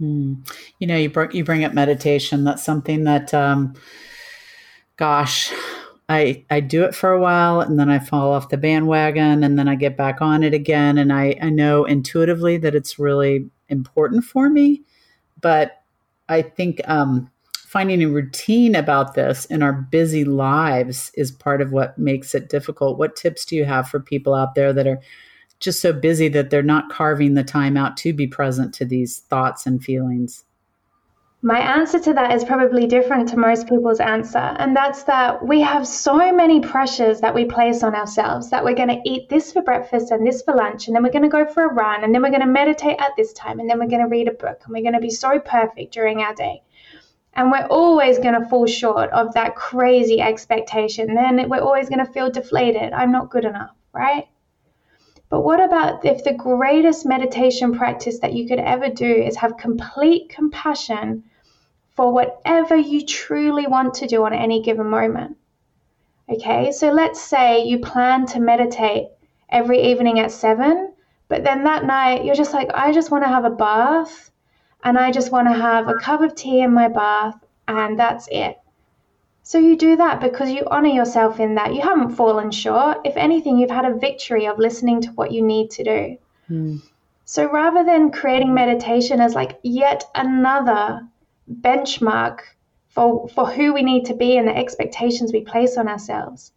Mm. 0.00 0.48
You 0.78 0.86
know, 0.86 0.96
you 0.96 1.10
bring 1.10 1.32
you 1.32 1.44
bring 1.44 1.64
up 1.64 1.74
meditation. 1.74 2.44
That's 2.44 2.62
something 2.62 3.04
that, 3.04 3.34
um, 3.34 3.74
gosh, 4.98 5.50
I 6.08 6.44
I 6.50 6.60
do 6.60 6.84
it 6.84 6.94
for 6.94 7.12
a 7.12 7.20
while 7.20 7.60
and 7.60 7.78
then 7.78 7.88
I 7.88 7.98
fall 7.98 8.32
off 8.32 8.50
the 8.50 8.56
bandwagon 8.58 9.42
and 9.44 9.58
then 9.58 9.68
I 9.68 9.74
get 9.74 9.96
back 9.96 10.20
on 10.20 10.42
it 10.42 10.52
again. 10.52 10.98
And 10.98 11.12
I 11.12 11.36
I 11.40 11.50
know 11.50 11.84
intuitively 11.84 12.58
that 12.58 12.74
it's 12.74 12.98
really 12.98 13.48
important 13.68 14.24
for 14.24 14.50
me, 14.50 14.82
but 15.40 15.82
I 16.28 16.42
think 16.42 16.80
um, 16.86 17.30
finding 17.54 18.02
a 18.02 18.08
routine 18.08 18.74
about 18.74 19.14
this 19.14 19.44
in 19.46 19.62
our 19.62 19.72
busy 19.72 20.24
lives 20.24 21.10
is 21.14 21.30
part 21.30 21.60
of 21.60 21.72
what 21.72 21.98
makes 21.98 22.34
it 22.34 22.48
difficult. 22.48 22.98
What 22.98 23.16
tips 23.16 23.44
do 23.44 23.56
you 23.56 23.64
have 23.64 23.88
for 23.88 24.00
people 24.00 24.34
out 24.34 24.54
there 24.54 24.72
that 24.72 24.86
are 24.86 25.00
just 25.60 25.80
so 25.80 25.92
busy 25.92 26.28
that 26.28 26.50
they're 26.50 26.62
not 26.62 26.90
carving 26.90 27.34
the 27.34 27.44
time 27.44 27.76
out 27.76 27.96
to 27.98 28.12
be 28.12 28.26
present 28.26 28.72
to 28.74 28.84
these 28.84 29.18
thoughts 29.18 29.66
and 29.66 29.82
feelings? 29.82 30.44
My 31.40 31.60
answer 31.60 32.00
to 32.00 32.14
that 32.14 32.32
is 32.32 32.44
probably 32.44 32.88
different 32.88 33.28
to 33.28 33.38
most 33.38 33.68
people's 33.68 34.00
answer, 34.00 34.38
and 34.38 34.74
that's 34.74 35.04
that 35.04 35.46
we 35.46 35.60
have 35.60 35.86
so 35.86 36.32
many 36.32 36.58
pressures 36.58 37.20
that 37.20 37.32
we 37.32 37.44
place 37.44 37.84
on 37.84 37.94
ourselves 37.94 38.50
that 38.50 38.64
we're 38.64 38.74
going 38.74 38.88
to 38.88 39.00
eat 39.08 39.28
this 39.28 39.52
for 39.52 39.62
breakfast 39.62 40.10
and 40.10 40.26
this 40.26 40.42
for 40.42 40.52
lunch, 40.56 40.88
and 40.88 40.96
then 40.96 41.04
we're 41.04 41.12
going 41.12 41.22
to 41.22 41.28
go 41.28 41.46
for 41.46 41.64
a 41.64 41.72
run, 41.72 42.02
and 42.02 42.12
then 42.12 42.22
we're 42.22 42.30
going 42.30 42.40
to 42.40 42.46
meditate 42.46 42.96
at 42.98 43.12
this 43.16 43.32
time, 43.34 43.60
and 43.60 43.70
then 43.70 43.78
we're 43.78 43.86
going 43.86 44.02
to 44.02 44.08
read 44.08 44.26
a 44.26 44.32
book, 44.32 44.60
and 44.64 44.74
we're 44.74 44.82
going 44.82 44.94
to 44.94 45.00
be 45.00 45.10
so 45.10 45.38
perfect 45.38 45.92
during 45.92 46.22
our 46.22 46.34
day. 46.34 46.60
And 47.34 47.52
we're 47.52 47.66
always 47.66 48.18
going 48.18 48.34
to 48.34 48.48
fall 48.48 48.66
short 48.66 49.10
of 49.10 49.32
that 49.34 49.54
crazy 49.54 50.20
expectation. 50.20 51.14
Then 51.14 51.48
we're 51.48 51.60
always 51.60 51.88
going 51.88 52.04
to 52.04 52.12
feel 52.12 52.32
deflated. 52.32 52.92
I'm 52.92 53.12
not 53.12 53.30
good 53.30 53.44
enough, 53.44 53.76
right? 53.92 54.26
But 55.30 55.42
what 55.42 55.60
about 55.60 56.04
if 56.04 56.24
the 56.24 56.32
greatest 56.32 57.04
meditation 57.04 57.76
practice 57.76 58.20
that 58.20 58.32
you 58.32 58.48
could 58.48 58.58
ever 58.58 58.88
do 58.88 59.06
is 59.06 59.36
have 59.36 59.58
complete 59.58 60.30
compassion 60.30 61.24
for 61.94 62.12
whatever 62.12 62.74
you 62.76 63.04
truly 63.04 63.66
want 63.66 63.94
to 63.94 64.06
do 64.06 64.24
on 64.24 64.32
any 64.32 64.62
given 64.62 64.86
moment? 64.86 65.36
Okay, 66.30 66.72
so 66.72 66.90
let's 66.90 67.20
say 67.20 67.64
you 67.64 67.78
plan 67.78 68.26
to 68.26 68.40
meditate 68.40 69.08
every 69.50 69.82
evening 69.82 70.18
at 70.20 70.30
seven, 70.30 70.92
but 71.28 71.44
then 71.44 71.64
that 71.64 71.84
night 71.84 72.24
you're 72.24 72.34
just 72.34 72.54
like, 72.54 72.70
I 72.72 72.92
just 72.92 73.10
want 73.10 73.24
to 73.24 73.28
have 73.28 73.44
a 73.44 73.50
bath 73.50 74.30
and 74.84 74.96
I 74.98 75.10
just 75.10 75.32
want 75.32 75.48
to 75.48 75.54
have 75.54 75.88
a 75.88 75.94
cup 75.94 76.20
of 76.20 76.34
tea 76.34 76.60
in 76.60 76.72
my 76.72 76.88
bath, 76.88 77.34
and 77.66 77.98
that's 77.98 78.28
it. 78.30 78.58
So 79.48 79.56
you 79.56 79.78
do 79.78 79.96
that 79.96 80.20
because 80.20 80.50
you 80.50 80.66
honor 80.70 80.90
yourself 80.90 81.40
in 81.40 81.54
that. 81.54 81.74
You 81.74 81.80
haven't 81.80 82.16
fallen 82.16 82.50
short. 82.50 82.98
If 83.06 83.16
anything, 83.16 83.56
you've 83.56 83.70
had 83.70 83.86
a 83.86 83.96
victory 83.96 84.46
of 84.46 84.58
listening 84.58 85.00
to 85.00 85.08
what 85.12 85.32
you 85.32 85.40
need 85.42 85.70
to 85.70 85.84
do. 85.84 86.18
Mm. 86.50 86.82
So 87.24 87.50
rather 87.50 87.82
than 87.82 88.10
creating 88.10 88.52
meditation 88.52 89.22
as 89.22 89.34
like 89.34 89.58
yet 89.62 90.04
another 90.14 91.08
benchmark 91.50 92.40
for, 92.90 93.26
for 93.28 93.46
who 93.46 93.72
we 93.72 93.82
need 93.82 94.04
to 94.04 94.14
be 94.14 94.36
and 94.36 94.46
the 94.46 94.54
expectations 94.54 95.32
we 95.32 95.40
place 95.40 95.78
on 95.78 95.88
ourselves, 95.88 96.52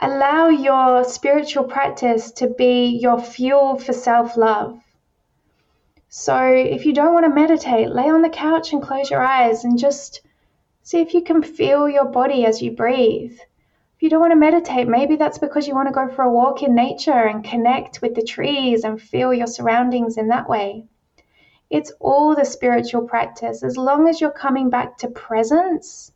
allow 0.00 0.48
your 0.48 1.04
spiritual 1.04 1.62
practice 1.62 2.32
to 2.32 2.48
be 2.48 2.98
your 3.00 3.20
fuel 3.20 3.78
for 3.78 3.92
self 3.92 4.36
love. 4.36 4.80
So 6.08 6.42
if 6.44 6.86
you 6.86 6.92
don't 6.92 7.14
want 7.14 7.26
to 7.26 7.32
meditate, 7.32 7.90
lay 7.90 8.10
on 8.10 8.22
the 8.22 8.30
couch 8.30 8.72
and 8.72 8.82
close 8.82 9.12
your 9.12 9.22
eyes 9.22 9.62
and 9.62 9.78
just 9.78 10.22
see 10.84 11.00
if 11.00 11.14
you 11.14 11.22
can 11.22 11.42
feel 11.42 11.88
your 11.88 12.04
body 12.04 12.44
as 12.44 12.60
you 12.62 12.70
breathe. 12.70 13.36
If 13.96 14.02
you 14.02 14.10
don't 14.10 14.20
want 14.20 14.32
to 14.32 14.36
meditate, 14.36 14.86
maybe 14.86 15.16
that's 15.16 15.38
because 15.38 15.66
you 15.66 15.74
want 15.74 15.88
to 15.88 15.94
go 15.94 16.08
for 16.08 16.22
a 16.22 16.30
walk 16.30 16.62
in 16.62 16.74
nature 16.74 17.10
and 17.10 17.42
connect 17.42 18.02
with 18.02 18.14
the 18.14 18.22
trees 18.22 18.84
and 18.84 19.00
feel 19.00 19.32
your 19.32 19.46
surroundings 19.46 20.18
in 20.18 20.28
that 20.28 20.48
way. 20.48 20.84
It's 21.70 21.90
all 22.00 22.36
the 22.36 22.44
spiritual 22.44 23.08
practice. 23.08 23.62
As 23.62 23.78
long 23.78 24.08
as 24.08 24.20
you're 24.20 24.30
coming 24.30 24.68
back 24.68 24.98
to 24.98 25.08
presence, 25.08 26.12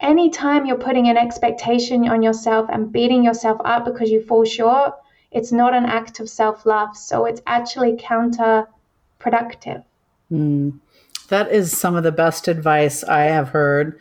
anytime 0.00 0.64
you're 0.64 0.78
putting 0.78 1.08
an 1.08 1.18
expectation 1.18 2.08
on 2.08 2.22
yourself 2.22 2.70
and 2.72 2.90
beating 2.90 3.22
yourself 3.22 3.60
up 3.62 3.84
because 3.84 4.10
you 4.10 4.22
fall 4.22 4.46
short, 4.46 4.94
it's 5.30 5.52
not 5.52 5.74
an 5.74 5.84
act 5.84 6.18
of 6.18 6.30
self 6.30 6.64
love. 6.64 6.96
So 6.96 7.26
it's 7.26 7.42
actually 7.46 7.96
counterproductive. 7.96 9.84
Mm. 10.32 10.80
That 11.32 11.50
is 11.50 11.74
some 11.74 11.96
of 11.96 12.02
the 12.02 12.12
best 12.12 12.46
advice 12.46 13.02
I 13.02 13.22
have 13.22 13.48
heard. 13.48 13.98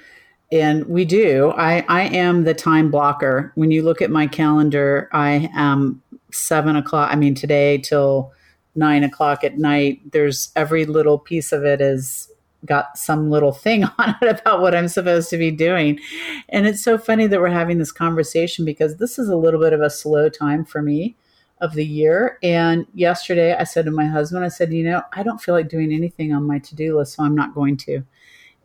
And 0.51 0.85
we 0.87 1.05
do. 1.05 1.53
I, 1.55 1.85
I 1.87 2.01
am 2.09 2.43
the 2.43 2.53
time 2.53 2.91
blocker. 2.91 3.53
When 3.55 3.71
you 3.71 3.83
look 3.83 4.01
at 4.01 4.11
my 4.11 4.27
calendar, 4.27 5.07
I 5.13 5.49
am 5.55 6.01
seven 6.33 6.75
o'clock. 6.75 7.09
I 7.09 7.15
mean, 7.15 7.33
today 7.33 7.77
till 7.77 8.33
nine 8.75 9.05
o'clock 9.05 9.45
at 9.45 9.57
night, 9.57 10.01
there's 10.11 10.51
every 10.57 10.85
little 10.85 11.17
piece 11.17 11.53
of 11.53 11.63
it 11.63 11.79
is 11.79 12.29
got 12.65 12.97
some 12.97 13.29
little 13.29 13.53
thing 13.53 13.85
on 13.97 14.13
it 14.21 14.41
about 14.41 14.59
what 14.59 14.75
I'm 14.75 14.89
supposed 14.89 15.29
to 15.29 15.37
be 15.37 15.51
doing. 15.51 16.01
And 16.49 16.67
it's 16.67 16.83
so 16.83 16.97
funny 16.97 17.27
that 17.27 17.39
we're 17.39 17.47
having 17.47 17.77
this 17.77 17.93
conversation 17.93 18.65
because 18.65 18.97
this 18.97 19.17
is 19.17 19.29
a 19.29 19.37
little 19.37 19.61
bit 19.61 19.71
of 19.71 19.79
a 19.79 19.89
slow 19.89 20.27
time 20.27 20.65
for 20.65 20.81
me 20.81 21.15
of 21.61 21.73
the 21.73 21.85
year. 21.85 22.37
And 22.43 22.85
yesterday 22.93 23.55
I 23.55 23.63
said 23.63 23.85
to 23.85 23.91
my 23.91 24.05
husband, 24.05 24.43
I 24.43 24.49
said, 24.49 24.73
you 24.73 24.83
know, 24.83 25.03
I 25.13 25.23
don't 25.23 25.41
feel 25.41 25.55
like 25.55 25.69
doing 25.69 25.93
anything 25.93 26.33
on 26.33 26.43
my 26.43 26.59
to 26.59 26.75
do 26.75 26.97
list, 26.97 27.13
so 27.13 27.23
I'm 27.23 27.35
not 27.35 27.55
going 27.55 27.77
to. 27.77 28.03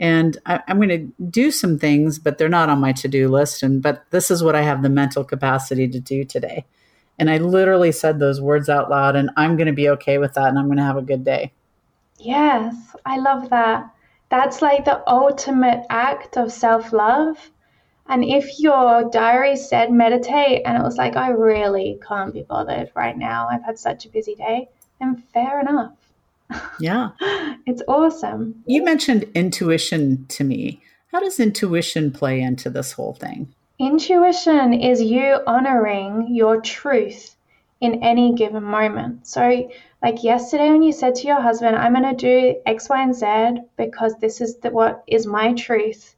And 0.00 0.36
I, 0.46 0.62
am 0.66 0.78
going 0.78 0.88
to 0.88 1.24
do 1.30 1.50
some 1.50 1.78
things, 1.78 2.18
but 2.18 2.38
they're 2.38 2.48
not 2.48 2.68
on 2.68 2.80
my 2.80 2.92
to 2.92 3.08
do 3.08 3.28
list. 3.28 3.62
And 3.62 3.82
but 3.82 4.04
this 4.10 4.30
is 4.30 4.42
what 4.42 4.56
I 4.56 4.62
have 4.62 4.82
the 4.82 4.88
mental 4.88 5.24
capacity 5.24 5.88
to 5.88 6.00
do 6.00 6.24
today. 6.24 6.64
And 7.18 7.30
I 7.30 7.38
literally 7.38 7.92
said 7.92 8.18
those 8.18 8.40
words 8.40 8.68
out 8.68 8.90
loud, 8.90 9.16
and 9.16 9.30
I'm 9.36 9.56
going 9.56 9.68
to 9.68 9.72
be 9.72 9.88
okay 9.90 10.18
with 10.18 10.34
that, 10.34 10.48
and 10.48 10.58
I'm 10.58 10.66
going 10.66 10.76
to 10.76 10.82
have 10.82 10.98
a 10.98 11.02
good 11.02 11.24
day. 11.24 11.52
Yes, 12.18 12.74
I 13.06 13.18
love 13.18 13.50
that. 13.50 13.90
That's 14.28 14.60
like 14.60 14.84
the 14.84 15.02
ultimate 15.08 15.86
act 15.88 16.36
of 16.36 16.52
self 16.52 16.92
love 16.92 17.50
and 18.08 18.24
if 18.24 18.60
your 18.60 19.10
diary 19.10 19.56
said 19.56 19.90
meditate 19.90 20.62
and 20.64 20.78
it 20.78 20.82
was 20.82 20.96
like, 20.96 21.16
I 21.16 21.30
really 21.30 21.98
can't 22.06 22.32
be 22.32 22.42
bothered 22.42 22.90
right 22.94 23.16
now, 23.16 23.48
I've 23.50 23.64
had 23.64 23.78
such 23.78 24.06
a 24.06 24.10
busy 24.10 24.34
day, 24.34 24.68
then 25.00 25.16
fair 25.34 25.60
enough. 25.60 25.92
Yeah. 26.78 27.10
it's 27.66 27.82
awesome. 27.88 28.62
You 28.66 28.84
mentioned 28.84 29.24
intuition 29.34 30.26
to 30.28 30.44
me. 30.44 30.80
How 31.12 31.20
does 31.20 31.40
intuition 31.40 32.12
play 32.12 32.40
into 32.40 32.70
this 32.70 32.92
whole 32.92 33.14
thing? 33.14 33.52
Intuition 33.78 34.72
is 34.72 35.02
you 35.02 35.38
honoring 35.46 36.28
your 36.34 36.60
truth 36.60 37.36
in 37.80 38.02
any 38.02 38.34
given 38.34 38.62
moment. 38.62 39.26
So, 39.26 39.70
like 40.02 40.24
yesterday, 40.24 40.70
when 40.70 40.82
you 40.82 40.92
said 40.92 41.14
to 41.16 41.26
your 41.26 41.40
husband, 41.40 41.76
I'm 41.76 41.94
going 41.94 42.16
to 42.16 42.52
do 42.52 42.60
X, 42.64 42.88
Y, 42.88 43.02
and 43.02 43.14
Z 43.14 43.62
because 43.76 44.14
this 44.18 44.40
is 44.40 44.56
the, 44.58 44.70
what 44.70 45.02
is 45.06 45.26
my 45.26 45.52
truth 45.52 46.15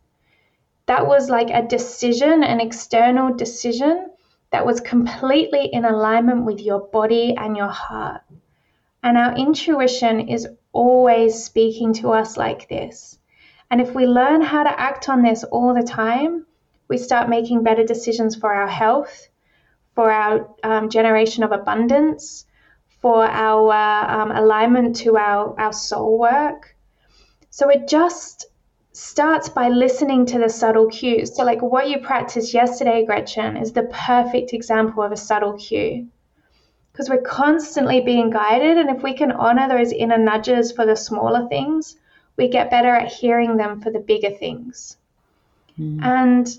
that 0.88 1.06
was 1.06 1.28
like 1.28 1.50
a 1.50 1.68
decision, 1.68 2.42
an 2.42 2.60
external 2.60 3.34
decision 3.34 4.10
that 4.50 4.64
was 4.64 4.80
completely 4.80 5.66
in 5.66 5.84
alignment 5.84 6.46
with 6.46 6.60
your 6.60 6.80
body 6.80 7.34
and 7.36 7.56
your 7.56 7.68
heart. 7.68 8.22
And 9.02 9.18
our 9.18 9.36
intuition 9.36 10.28
is 10.28 10.48
always 10.72 11.44
speaking 11.44 11.92
to 11.94 12.12
us 12.12 12.38
like 12.38 12.70
this. 12.70 13.18
And 13.70 13.82
if 13.82 13.94
we 13.94 14.06
learn 14.06 14.40
how 14.40 14.62
to 14.62 14.80
act 14.80 15.10
on 15.10 15.22
this 15.22 15.44
all 15.44 15.74
the 15.74 15.82
time, 15.82 16.46
we 16.88 16.96
start 16.96 17.28
making 17.28 17.64
better 17.64 17.84
decisions 17.84 18.34
for 18.34 18.50
our 18.50 18.66
health, 18.66 19.28
for 19.94 20.10
our 20.10 20.48
um, 20.62 20.88
generation 20.88 21.44
of 21.44 21.52
abundance, 21.52 22.46
for 23.02 23.26
our 23.26 23.72
um, 24.10 24.30
alignment 24.30 24.96
to 24.96 25.18
our, 25.18 25.54
our 25.60 25.72
soul 25.74 26.18
work. 26.18 26.74
So 27.50 27.68
it 27.68 27.88
just 27.88 28.46
starts 28.98 29.48
by 29.48 29.68
listening 29.68 30.26
to 30.26 30.40
the 30.40 30.48
subtle 30.48 30.88
cues. 30.88 31.36
So, 31.36 31.44
like 31.44 31.62
what 31.62 31.88
you 31.88 32.00
practiced 32.00 32.52
yesterday, 32.52 33.04
Gretchen, 33.06 33.56
is 33.56 33.72
the 33.72 33.84
perfect 33.84 34.52
example 34.52 35.04
of 35.04 35.12
a 35.12 35.16
subtle 35.16 35.52
cue. 35.52 36.08
Because 36.90 37.08
we're 37.08 37.22
constantly 37.22 38.00
being 38.00 38.30
guided, 38.30 38.76
and 38.76 38.90
if 38.90 39.04
we 39.04 39.14
can 39.14 39.30
honor 39.30 39.68
those 39.68 39.92
inner 39.92 40.18
nudges 40.18 40.72
for 40.72 40.84
the 40.84 40.96
smaller 40.96 41.46
things, 41.46 41.96
we 42.36 42.48
get 42.48 42.72
better 42.72 42.92
at 42.92 43.12
hearing 43.12 43.56
them 43.56 43.80
for 43.80 43.92
the 43.92 44.00
bigger 44.00 44.30
things. 44.30 44.96
Mm. 45.78 46.02
And 46.02 46.58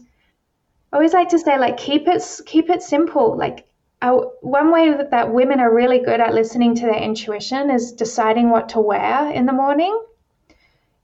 I 0.94 0.96
always 0.96 1.14
like 1.14 1.30
to 1.30 1.40
say, 1.40 1.60
like, 1.60 1.76
keep 1.76 2.08
it 2.08 2.24
keep 2.46 2.70
it 2.70 2.82
simple. 2.82 3.36
Like, 3.36 3.66
one 4.02 4.72
way 4.72 4.96
that 5.12 5.34
women 5.34 5.60
are 5.60 5.76
really 5.76 6.00
good 6.00 6.22
at 6.22 6.34
listening 6.34 6.74
to 6.76 6.86
their 6.86 7.04
intuition 7.04 7.70
is 7.70 7.92
deciding 7.92 8.50
what 8.50 8.70
to 8.70 8.80
wear 8.80 9.30
in 9.30 9.46
the 9.46 9.52
morning. 9.52 9.94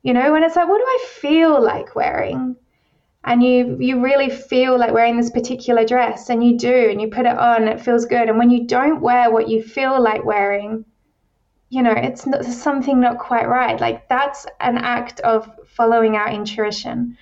You 0.06 0.14
know, 0.14 0.32
when 0.32 0.44
it's 0.44 0.56
like, 0.56 0.70
what 0.70 0.78
do 0.78 0.86
I 0.86 1.06
feel 1.20 1.60
like 1.60 1.96
wearing? 1.96 2.56
And 3.24 3.42
you 3.42 3.76
you 3.80 4.04
really 4.04 4.30
feel 4.30 4.78
like 4.78 4.94
wearing 4.94 5.18
this 5.18 5.32
particular 5.32 5.84
dress, 5.84 6.30
and 6.30 6.44
you 6.44 6.60
do, 6.60 6.90
and 6.92 7.02
you 7.02 7.08
put 7.08 7.26
it 7.26 7.36
on, 7.36 7.68
it 7.68 7.82
feels 7.82 8.06
good. 8.06 8.30
And 8.30 8.38
when 8.38 8.52
you 8.52 8.68
don't 8.68 9.02
wear 9.02 9.32
what 9.32 9.50
you 9.50 9.64
feel 9.64 10.00
like 10.00 10.24
wearing, 10.24 10.86
you 11.70 11.82
know, 11.82 11.92
it's 11.92 12.28
not, 12.28 12.46
something 12.46 13.00
not 13.00 13.18
quite 13.18 13.48
right. 13.48 13.82
Like 13.82 14.08
that's 14.08 14.46
an 14.60 14.78
act 14.78 15.22
of 15.22 15.50
following 15.66 16.16
our 16.16 16.30
intuition. 16.30 17.18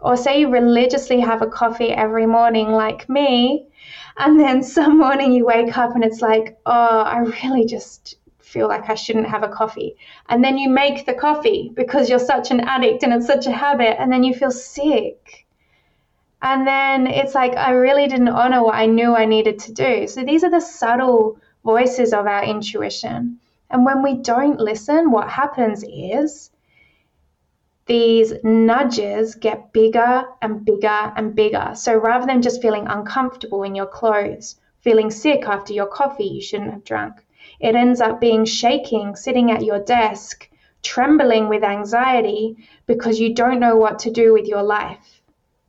Or 0.00 0.16
say 0.16 0.40
you 0.40 0.48
religiously 0.48 1.20
have 1.20 1.40
a 1.40 1.46
coffee 1.46 1.92
every 1.92 2.26
morning, 2.26 2.72
like 2.72 3.08
me, 3.08 3.68
and 4.16 4.40
then 4.40 4.60
some 4.76 4.98
morning 4.98 5.30
you 5.30 5.46
wake 5.46 5.78
up 5.78 5.94
and 5.94 6.02
it's 6.02 6.20
like, 6.20 6.58
oh, 6.66 7.02
I 7.02 7.18
really 7.18 7.64
just 7.64 8.16
feel 8.54 8.68
like 8.68 8.88
I 8.88 8.94
shouldn't 8.94 9.34
have 9.34 9.42
a 9.42 9.54
coffee. 9.60 9.96
And 10.30 10.42
then 10.42 10.56
you 10.56 10.70
make 10.70 11.04
the 11.04 11.20
coffee 11.26 11.72
because 11.74 12.08
you're 12.08 12.30
such 12.34 12.50
an 12.50 12.60
addict 12.60 13.02
and 13.02 13.12
it's 13.12 13.26
such 13.26 13.46
a 13.46 13.52
habit, 13.66 14.00
and 14.00 14.10
then 14.10 14.22
you 14.24 14.32
feel 14.32 14.52
sick. 14.52 15.46
And 16.40 16.66
then 16.66 17.06
it's 17.06 17.34
like, 17.34 17.56
I 17.56 17.70
really 17.70 18.06
didn't 18.06 18.28
honor 18.28 18.62
what 18.62 18.76
I 18.76 18.86
knew 18.86 19.14
I 19.14 19.24
needed 19.24 19.58
to 19.60 19.72
do. 19.72 20.06
So 20.06 20.24
these 20.24 20.44
are 20.44 20.50
the 20.50 20.60
subtle 20.60 21.38
voices 21.64 22.12
of 22.12 22.26
our 22.26 22.44
intuition. 22.44 23.38
And 23.70 23.84
when 23.84 24.02
we 24.02 24.14
don't 24.32 24.60
listen, 24.60 25.10
what 25.10 25.28
happens 25.28 25.82
is 25.82 26.50
these 27.86 28.34
nudges 28.44 29.34
get 29.34 29.72
bigger 29.72 30.24
and 30.42 30.64
bigger 30.64 31.12
and 31.16 31.34
bigger. 31.34 31.72
So 31.74 31.96
rather 31.96 32.26
than 32.26 32.42
just 32.42 32.62
feeling 32.62 32.86
uncomfortable 32.86 33.62
in 33.62 33.74
your 33.74 33.86
clothes, 33.86 34.56
feeling 34.80 35.10
sick 35.10 35.44
after 35.46 35.72
your 35.72 35.86
coffee 35.86 36.24
you 36.24 36.42
shouldn't 36.42 36.72
have 36.72 36.84
drunk, 36.84 37.23
it 37.60 37.74
ends 37.74 38.00
up 38.00 38.20
being 38.20 38.44
shaking, 38.44 39.16
sitting 39.16 39.50
at 39.50 39.64
your 39.64 39.80
desk, 39.80 40.48
trembling 40.82 41.48
with 41.48 41.64
anxiety 41.64 42.56
because 42.86 43.18
you 43.18 43.34
don't 43.34 43.60
know 43.60 43.76
what 43.76 43.98
to 44.00 44.10
do 44.10 44.32
with 44.32 44.46
your 44.46 44.62
life. 44.62 45.22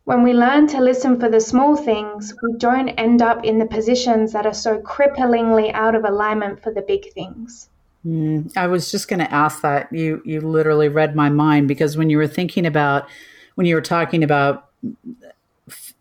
When 0.04 0.22
we 0.22 0.34
learn 0.34 0.68
to 0.68 0.82
listen 0.82 1.20
for 1.20 1.30
the 1.30 1.42
small 1.42 1.76
things, 1.76 2.34
we 2.44 2.58
don't 2.58 2.90
end 2.90 3.24
up 3.24 3.44
in 3.44 3.58
the 3.58 3.66
positions 3.66 4.34
that 4.34 4.46
are 4.46 4.54
so 4.54 4.80
cripplingly 4.80 5.74
out 5.74 5.96
of 5.96 6.06
alignment 6.06 6.62
for 6.62 6.72
the 6.72 6.84
big 6.84 7.12
things. 7.14 7.70
Mm, 8.06 8.56
I 8.56 8.68
was 8.68 8.92
just 8.92 9.08
going 9.08 9.20
to 9.20 9.34
ask 9.34 9.62
that. 9.62 9.92
You 9.92 10.22
you 10.24 10.42
literally 10.42 10.90
read 10.90 11.16
my 11.16 11.30
mind 11.30 11.68
because 11.68 11.98
when 11.98 12.12
you 12.12 12.18
were 12.18 12.28
thinking 12.28 12.68
about 12.68 13.08
when 13.56 13.66
you 13.66 13.74
were 13.74 13.82
talking 13.82 14.24
about 14.24 14.70
f- 15.68 15.96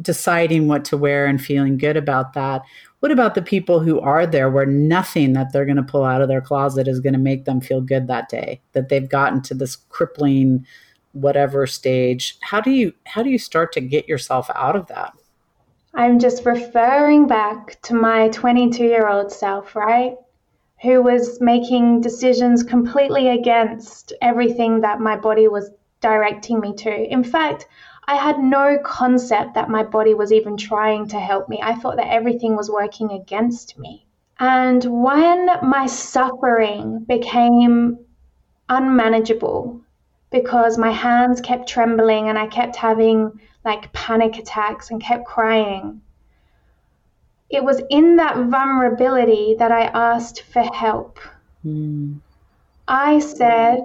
deciding 0.00 0.68
what 0.68 0.84
to 0.86 0.96
wear 0.96 1.26
and 1.26 1.42
feeling 1.42 1.76
good 1.76 1.96
about 1.96 2.34
that, 2.34 2.62
what 3.00 3.10
about 3.10 3.34
the 3.34 3.42
people 3.42 3.80
who 3.80 3.98
are 4.00 4.26
there 4.26 4.50
where 4.50 4.66
nothing 4.66 5.32
that 5.32 5.52
they're 5.52 5.64
going 5.64 5.76
to 5.76 5.82
pull 5.82 6.04
out 6.04 6.22
of 6.22 6.28
their 6.28 6.40
closet 6.40 6.86
is 6.86 7.00
going 7.00 7.14
to 7.14 7.18
make 7.18 7.44
them 7.46 7.60
feel 7.60 7.80
good 7.80 8.06
that 8.06 8.28
day? 8.28 8.60
That 8.72 8.88
they've 8.88 9.08
gotten 9.08 9.42
to 9.42 9.54
this 9.54 9.76
crippling 9.76 10.66
whatever 11.12 11.66
stage. 11.66 12.36
How 12.40 12.60
do 12.60 12.70
you 12.70 12.92
how 13.04 13.22
do 13.22 13.30
you 13.30 13.38
start 13.38 13.72
to 13.72 13.80
get 13.80 14.08
yourself 14.08 14.50
out 14.54 14.76
of 14.76 14.86
that? 14.88 15.12
I'm 15.94 16.18
just 16.18 16.46
referring 16.46 17.26
back 17.26 17.80
to 17.82 17.94
my 17.94 18.28
22-year-old 18.28 19.32
self, 19.32 19.74
right? 19.74 20.14
Who 20.82 21.02
was 21.02 21.40
making 21.40 22.02
decisions 22.02 22.62
completely 22.62 23.28
against 23.28 24.12
everything 24.22 24.82
that 24.82 25.00
my 25.00 25.16
body 25.16 25.48
was 25.48 25.70
directing 26.00 26.60
me 26.60 26.74
to. 26.74 27.12
In 27.12 27.24
fact, 27.24 27.66
I 28.10 28.16
had 28.16 28.40
no 28.40 28.76
concept 28.82 29.54
that 29.54 29.70
my 29.70 29.84
body 29.84 30.14
was 30.14 30.32
even 30.32 30.56
trying 30.56 31.06
to 31.10 31.20
help 31.20 31.48
me. 31.48 31.60
I 31.62 31.76
thought 31.76 31.94
that 31.94 32.12
everything 32.12 32.56
was 32.56 32.68
working 32.68 33.12
against 33.12 33.78
me. 33.78 34.04
And 34.40 34.84
when 34.84 35.46
my 35.62 35.86
suffering 35.86 37.04
became 37.04 38.00
unmanageable 38.68 39.82
because 40.32 40.76
my 40.76 40.90
hands 40.90 41.40
kept 41.40 41.68
trembling 41.68 42.28
and 42.28 42.36
I 42.36 42.48
kept 42.48 42.74
having 42.74 43.40
like 43.64 43.92
panic 43.92 44.38
attacks 44.38 44.90
and 44.90 45.00
kept 45.00 45.24
crying, 45.24 46.02
it 47.48 47.62
was 47.62 47.80
in 47.90 48.16
that 48.16 48.34
vulnerability 48.36 49.54
that 49.60 49.70
I 49.70 49.82
asked 49.84 50.42
for 50.42 50.62
help. 50.62 51.20
Mm. 51.64 52.18
I 52.88 53.20
said 53.20 53.84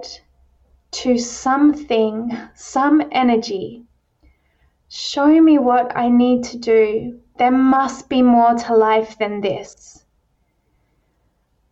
to 1.02 1.16
something, 1.16 2.36
some 2.56 3.04
energy, 3.12 3.85
Show 4.98 5.42
me 5.42 5.58
what 5.58 5.94
I 5.94 6.08
need 6.08 6.44
to 6.44 6.56
do. 6.56 7.20
There 7.36 7.50
must 7.50 8.08
be 8.08 8.22
more 8.22 8.54
to 8.54 8.74
life 8.74 9.18
than 9.18 9.42
this. 9.42 10.06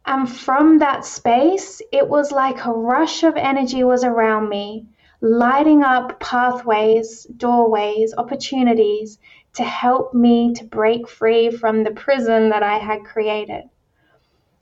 And 0.05 0.31
from 0.31 0.81
that 0.81 1.07
space, 1.07 1.81
it 1.91 2.07
was 2.07 2.33
like 2.33 2.67
a 2.67 2.71
rush 2.71 3.23
of 3.23 3.39
energy 3.39 3.83
was 3.83 4.05
around 4.05 4.51
me, 4.51 4.89
lighting 5.23 5.83
up 5.83 6.21
pathways, 6.21 7.25
doorways, 7.25 8.13
opportunities 8.15 9.19
to 9.55 9.65
help 9.65 10.13
me 10.13 10.53
to 10.53 10.65
break 10.65 11.09
free 11.09 11.51
from 11.51 11.83
the 11.83 11.93
prison 11.93 12.51
that 12.51 12.63
I 12.63 12.77
had 12.77 13.07
created. 13.07 13.71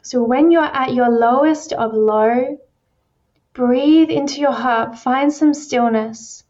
So 0.03 0.23
when 0.23 0.53
you're 0.53 0.63
at 0.63 0.95
your 0.95 1.11
lowest 1.11 1.73
of 1.73 1.95
low, 1.95 2.59
breathe 3.55 4.11
into 4.11 4.41
your 4.41 4.53
heart, 4.53 4.97
find 4.97 5.33
some 5.33 5.53
stillness 5.53 6.45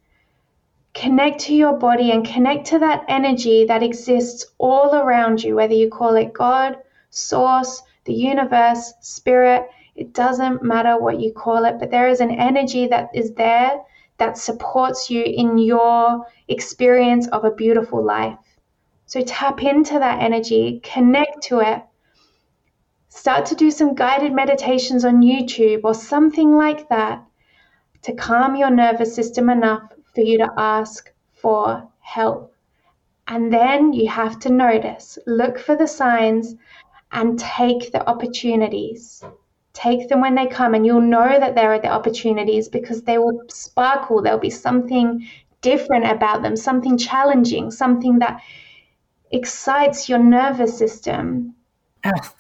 connect 0.95 1.41
to 1.41 1.55
your 1.55 1.73
body 1.73 2.11
and 2.11 2.27
connect 2.27 2.67
to 2.67 2.79
that 2.79 3.05
energy 3.09 3.65
that 3.65 3.83
exists 3.83 4.47
all 4.59 4.95
around 4.95 5.43
you, 5.43 5.55
whether 5.55 5.75
you 5.75 5.89
call 5.89 6.17
it 6.17 6.33
God, 6.33 6.77
Source, 7.11 7.83
the 8.05 8.13
universe, 8.13 8.93
Spirit. 9.01 9.69
It 9.95 10.13
doesn't 10.13 10.63
matter 10.63 10.99
what 10.99 11.21
you 11.21 11.33
call 11.33 11.65
it, 11.65 11.79
but 11.79 11.91
there 11.91 12.09
is 12.09 12.21
an 12.21 12.31
energy 12.31 12.87
that 12.89 13.11
is 13.15 13.33
there 13.35 13.81
that 14.19 14.39
supports 14.39 15.11
you 15.11 15.23
in 15.23 15.59
your 15.59 16.27
experience 16.49 17.29
of 17.29 17.45
a 17.45 17.51
beautiful 17.51 18.03
life. 18.03 18.39
So 19.07 19.21
tap 19.23 19.63
into 19.63 19.99
that 19.99 20.23
energy, 20.23 20.81
connect 20.83 21.43
to 21.45 21.61
it. 21.61 21.83
Start 23.09 23.47
to 23.47 23.55
do 23.55 23.71
some 23.71 23.95
guided 23.95 24.33
meditations 24.33 25.05
on 25.05 25.23
YouTube 25.23 25.81
or 25.85 25.95
something 25.95 26.57
like 26.57 26.89
that 26.89 27.23
to 28.03 28.15
calm 28.15 28.57
your 28.57 28.71
nervous 28.71 29.15
system 29.15 29.51
enough 29.51 29.93
for 30.15 30.21
you 30.21 30.39
to 30.39 30.49
ask 30.57 31.13
for 31.33 31.89
help. 32.01 32.55
And 33.29 33.53
then 33.53 33.93
you 33.93 34.09
have 34.09 34.39
to 34.41 34.51
notice, 34.51 35.19
look 35.27 35.59
for 35.59 35.77
the 35.77 35.87
signs, 35.87 36.55
and 37.13 37.39
take 37.39 37.93
the 37.93 38.07
opportunities. 38.09 39.23
Take 39.73 40.09
them 40.09 40.21
when 40.21 40.35
they 40.35 40.47
come, 40.47 40.75
and 40.75 40.85
you'll 40.85 41.01
know 41.01 41.39
that 41.39 41.55
there 41.55 41.73
are 41.73 41.81
the 41.81 41.89
opportunities 41.89 42.69
because 42.69 43.03
they 43.03 43.19
will 43.19 43.43
sparkle. 43.49 44.23
There'll 44.23 44.39
be 44.39 44.51
something 44.51 45.27
different 45.63 46.07
about 46.07 46.43
them, 46.43 46.57
something 46.57 46.99
challenging, 46.99 47.71
something 47.71 48.19
that 48.19 48.43
excites 49.31 50.09
your 50.09 50.19
nervous 50.19 50.77
system. 50.77 51.55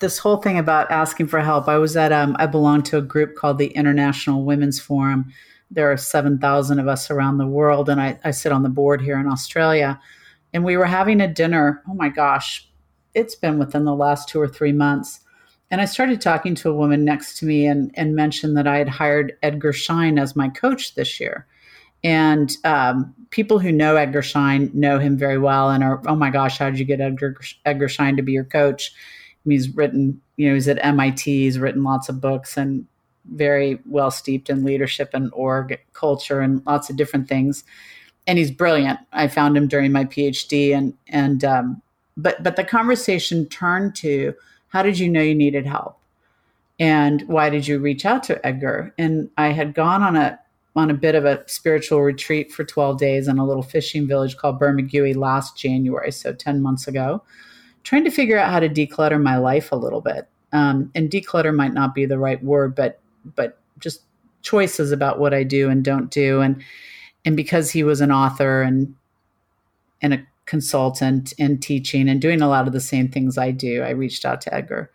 this 0.00 0.18
whole 0.18 0.38
thing 0.38 0.58
about 0.58 0.90
asking 0.90 1.28
for 1.28 1.40
help. 1.40 1.68
I 1.68 1.78
was 1.78 1.96
at 1.96 2.12
um, 2.12 2.36
I 2.38 2.46
belong 2.46 2.82
to 2.84 2.98
a 2.98 3.02
group 3.02 3.36
called 3.36 3.58
the 3.58 3.68
International 3.68 4.44
Women's 4.44 4.80
Forum, 4.80 5.32
there 5.72 5.90
are 5.90 5.96
7,000 5.96 6.78
of 6.78 6.88
us 6.88 7.10
around 7.10 7.38
the 7.38 7.46
world, 7.46 7.88
and 7.88 8.00
I, 8.00 8.18
I 8.24 8.30
sit 8.30 8.52
on 8.52 8.62
the 8.62 8.68
board 8.68 9.00
here 9.00 9.18
in 9.18 9.26
Australia. 9.26 10.00
And 10.52 10.64
we 10.64 10.76
were 10.76 10.86
having 10.86 11.20
a 11.20 11.32
dinner. 11.32 11.82
Oh 11.88 11.94
my 11.94 12.10
gosh, 12.10 12.68
it's 13.14 13.34
been 13.34 13.58
within 13.58 13.84
the 13.84 13.94
last 13.94 14.28
two 14.28 14.40
or 14.40 14.48
three 14.48 14.72
months. 14.72 15.20
And 15.70 15.80
I 15.80 15.86
started 15.86 16.20
talking 16.20 16.54
to 16.56 16.70
a 16.70 16.74
woman 16.74 17.04
next 17.04 17.38
to 17.38 17.46
me 17.46 17.66
and, 17.66 17.90
and 17.94 18.14
mentioned 18.14 18.56
that 18.58 18.66
I 18.66 18.76
had 18.76 18.90
hired 18.90 19.32
Edgar 19.42 19.72
Schein 19.72 20.18
as 20.18 20.36
my 20.36 20.50
coach 20.50 20.94
this 20.94 21.18
year. 21.18 21.46
And 22.04 22.54
um, 22.64 23.14
people 23.30 23.58
who 23.58 23.72
know 23.72 23.96
Edgar 23.96 24.20
Schein 24.20 24.70
know 24.74 24.98
him 24.98 25.16
very 25.16 25.38
well 25.38 25.70
and 25.70 25.82
are, 25.82 26.02
oh 26.06 26.16
my 26.16 26.28
gosh, 26.28 26.58
how 26.58 26.68
did 26.68 26.78
you 26.78 26.84
get 26.84 27.00
Edgar, 27.00 27.36
Edgar 27.64 27.88
Schein 27.88 28.16
to 28.16 28.22
be 28.22 28.32
your 28.32 28.44
coach? 28.44 28.92
He's 29.48 29.74
written, 29.74 30.20
you 30.36 30.48
know, 30.48 30.54
he's 30.54 30.68
at 30.68 30.84
MIT, 30.84 31.24
he's 31.24 31.58
written 31.58 31.82
lots 31.82 32.08
of 32.08 32.20
books 32.20 32.56
and 32.56 32.86
very 33.30 33.78
well 33.86 34.10
steeped 34.10 34.50
in 34.50 34.64
leadership 34.64 35.10
and 35.12 35.30
org 35.32 35.78
culture 35.92 36.40
and 36.40 36.64
lots 36.66 36.90
of 36.90 36.96
different 36.96 37.28
things. 37.28 37.64
And 38.26 38.38
he's 38.38 38.50
brilliant. 38.50 39.00
I 39.12 39.28
found 39.28 39.56
him 39.56 39.68
during 39.68 39.92
my 39.92 40.04
PhD, 40.04 40.76
and 40.76 40.94
and 41.08 41.44
um, 41.44 41.82
but 42.16 42.42
but 42.42 42.56
the 42.56 42.64
conversation 42.64 43.48
turned 43.48 43.96
to 43.96 44.34
how 44.68 44.82
did 44.82 44.98
you 44.98 45.08
know 45.08 45.20
you 45.20 45.34
needed 45.34 45.66
help, 45.66 45.98
and 46.78 47.22
why 47.26 47.50
did 47.50 47.66
you 47.66 47.80
reach 47.80 48.06
out 48.06 48.22
to 48.24 48.44
Edgar? 48.46 48.94
And 48.96 49.28
I 49.36 49.48
had 49.48 49.74
gone 49.74 50.02
on 50.02 50.14
a 50.14 50.38
on 50.74 50.90
a 50.90 50.94
bit 50.94 51.14
of 51.14 51.24
a 51.24 51.42
spiritual 51.46 52.00
retreat 52.00 52.50
for 52.50 52.64
12 52.64 52.98
days 52.98 53.28
in 53.28 53.38
a 53.38 53.46
little 53.46 53.62
fishing 53.62 54.06
village 54.06 54.36
called 54.36 54.58
Bermagui 54.58 55.14
last 55.14 55.56
January, 55.56 56.10
so 56.10 56.32
10 56.32 56.62
months 56.62 56.88
ago, 56.88 57.22
trying 57.82 58.04
to 58.04 58.10
figure 58.10 58.38
out 58.38 58.50
how 58.50 58.60
to 58.60 58.68
declutter 58.68 59.20
my 59.20 59.36
life 59.36 59.70
a 59.70 59.76
little 59.76 60.00
bit. 60.00 60.28
Um, 60.52 60.90
and 60.94 61.10
declutter 61.10 61.54
might 61.54 61.74
not 61.74 61.94
be 61.94 62.06
the 62.06 62.18
right 62.18 62.42
word, 62.42 62.74
but 62.74 63.01
but 63.24 63.58
just 63.78 64.02
choices 64.42 64.92
about 64.92 65.18
what 65.18 65.34
I 65.34 65.42
do 65.42 65.70
and 65.70 65.84
don't 65.84 66.10
do. 66.10 66.40
And 66.40 66.62
and 67.24 67.36
because 67.36 67.70
he 67.70 67.84
was 67.84 68.00
an 68.00 68.10
author 68.10 68.62
and 68.62 68.94
and 70.00 70.14
a 70.14 70.26
consultant 70.46 71.32
and 71.38 71.62
teaching 71.62 72.08
and 72.08 72.20
doing 72.20 72.42
a 72.42 72.48
lot 72.48 72.66
of 72.66 72.72
the 72.72 72.80
same 72.80 73.08
things 73.08 73.38
I 73.38 73.52
do, 73.52 73.82
I 73.82 73.90
reached 73.90 74.24
out 74.24 74.40
to 74.42 74.54
Edgar. 74.54 74.90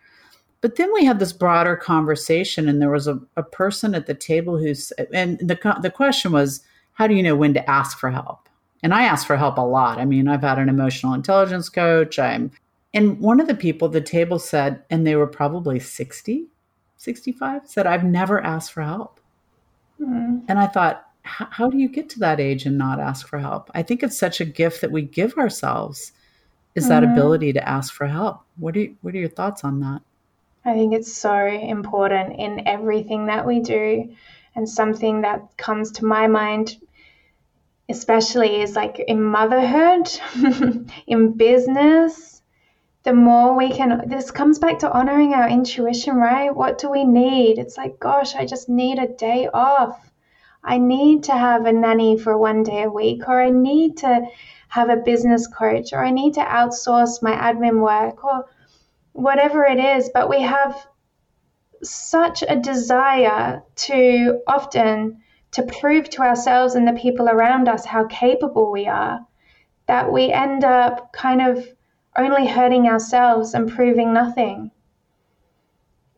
But 0.62 0.76
then 0.76 0.92
we 0.94 1.06
had 1.06 1.20
this 1.20 1.34
broader 1.34 1.76
conversation, 1.76 2.68
and 2.68 2.82
there 2.82 2.90
was 2.90 3.08
a, 3.08 3.20
a 3.36 3.44
person 3.44 3.94
at 3.96 4.08
the 4.08 4.13
table 4.13 4.58
who's, 4.58 4.92
and 5.13 5.38
the, 5.40 5.78
the 5.82 5.92
question 5.92 6.32
was, 6.32 6.62
how 6.94 7.08
do 7.08 7.13
you 7.13 7.24
know 7.24 7.36
when 7.36 7.54
to 7.54 7.70
ask 7.70 7.98
for 7.98 8.10
help? 8.10 8.50
And 8.84 8.94
I 8.94 9.04
ask 9.04 9.26
for 9.26 9.38
help 9.38 9.58
a 9.58 9.62
lot. 9.62 10.00
I 10.00 10.06
mean, 10.06 10.28
I've 10.28 10.42
had 10.42 10.60
an 10.60 10.70
emotional 10.70 11.13
intelligence 11.13 11.70
coach. 11.70 12.20
I'm, 12.20 12.52
and 12.94 13.20
one 13.20 13.40
of 13.40 13.48
the 13.48 13.56
people 13.56 13.88
at 13.88 13.92
the 13.94 14.02
table 14.02 14.40
said, 14.40 14.84
and 14.90 15.06
they 15.06 15.16
were 15.16 15.28
probably 15.28 15.80
60, 15.80 16.48
65, 16.98 17.68
said, 17.68 17.88
I've 17.88 18.04
never 18.04 18.42
asked 18.42 18.74
for 18.74 18.84
help. 18.84 19.20
Mm. 20.02 20.44
And 20.48 20.60
I 20.60 20.68
thought, 20.68 21.06
how 21.24 21.70
do 21.70 21.78
you 21.78 21.90
get 21.90 22.10
to 22.10 22.20
that 22.20 22.40
age 22.40 22.66
and 22.66 22.78
not 22.78 23.00
ask 23.00 23.28
for 23.28 23.40
help? 23.40 23.70
I 23.74 23.84
think 23.84 24.02
it's 24.02 24.18
such 24.18 24.40
a 24.40 24.46
gift 24.46 24.82
that 24.82 24.92
we 24.92 25.02
give 25.02 25.34
ourselves 25.38 26.14
is 26.76 26.86
mm-hmm. 26.86 26.90
that 26.90 27.04
ability 27.04 27.54
to 27.54 27.68
ask 27.68 27.94
for 27.94 28.08
help. 28.08 28.42
What 28.58 28.76
are 28.76 28.82
you, 28.82 28.96
what 29.02 29.14
are 29.14 29.18
your 29.18 29.30
thoughts 29.30 29.64
on 29.64 29.80
that? 29.82 30.02
I 30.64 30.74
think 30.74 30.94
it's 30.94 31.14
so 31.14 31.46
important 31.46 32.40
in 32.40 32.68
everything 32.68 33.28
that 33.28 33.46
we 33.46 33.60
do. 33.60 34.14
And 34.56 34.68
something 34.68 35.22
that 35.22 35.56
comes 35.58 35.92
to 35.94 36.06
my 36.06 36.28
mind, 36.28 36.78
especially, 37.90 38.62
is 38.62 38.76
like 38.76 39.00
in 39.00 39.22
motherhood, 39.22 40.10
in 41.08 41.34
business. 41.34 42.37
The 43.08 43.13
more 43.13 43.56
we 43.56 43.72
can, 43.72 44.04
this 44.10 44.32
comes 44.32 44.60
back 44.60 44.80
to 44.80 44.91
honoring 44.91 45.34
our 45.34 45.48
intuition, 45.48 46.17
right? 46.17 46.54
What 46.54 46.78
do 46.78 46.89
we 46.89 47.06
need? 47.06 47.58
It's 47.58 47.78
like, 47.78 48.02
gosh, 48.02 48.36
I 48.36 48.46
just 48.46 48.67
need 48.67 49.00
a 49.00 49.08
day 49.08 49.48
off. 49.48 50.12
I 50.62 50.78
need 50.78 51.24
to 51.24 51.32
have 51.32 51.65
a 51.65 51.72
nanny 51.72 52.17
for 52.17 52.38
one 52.38 52.63
day 52.63 52.84
a 52.84 52.89
week, 52.89 53.30
or 53.30 53.41
I 53.41 53.50
need 53.50 53.96
to 54.00 54.28
have 54.67 54.89
a 54.89 54.98
business 54.98 55.48
coach, 55.48 55.93
or 55.93 56.04
I 56.04 56.12
need 56.12 56.34
to 56.34 56.41
outsource 56.41 57.24
my 57.24 57.32
admin 57.32 57.80
work, 57.80 58.26
or 58.26 58.43
whatever 59.13 59.63
it 59.63 59.80
is, 59.80 60.12
but 60.13 60.28
we 60.28 60.41
have 60.41 60.76
such 61.82 62.43
a 62.46 62.58
desire 62.58 63.63
to 63.88 64.41
often 64.48 65.22
to 65.52 65.63
prove 65.63 66.10
to 66.10 66.24
ourselves 66.24 66.76
and 66.76 66.86
the 66.86 67.00
people 67.00 67.30
around 67.30 67.70
us 67.70 67.86
how 67.86 68.06
capable 68.08 68.70
we 68.70 68.86
are 68.86 69.26
that 69.86 70.12
we 70.12 70.30
end 70.30 70.65
up 70.65 71.13
kind 71.13 71.41
of 71.41 71.65
only 72.18 72.48
hurting 72.48 72.88
ourselves 72.88 73.54
and 73.54 73.72
proving 73.72 74.14
nothing. 74.14 74.72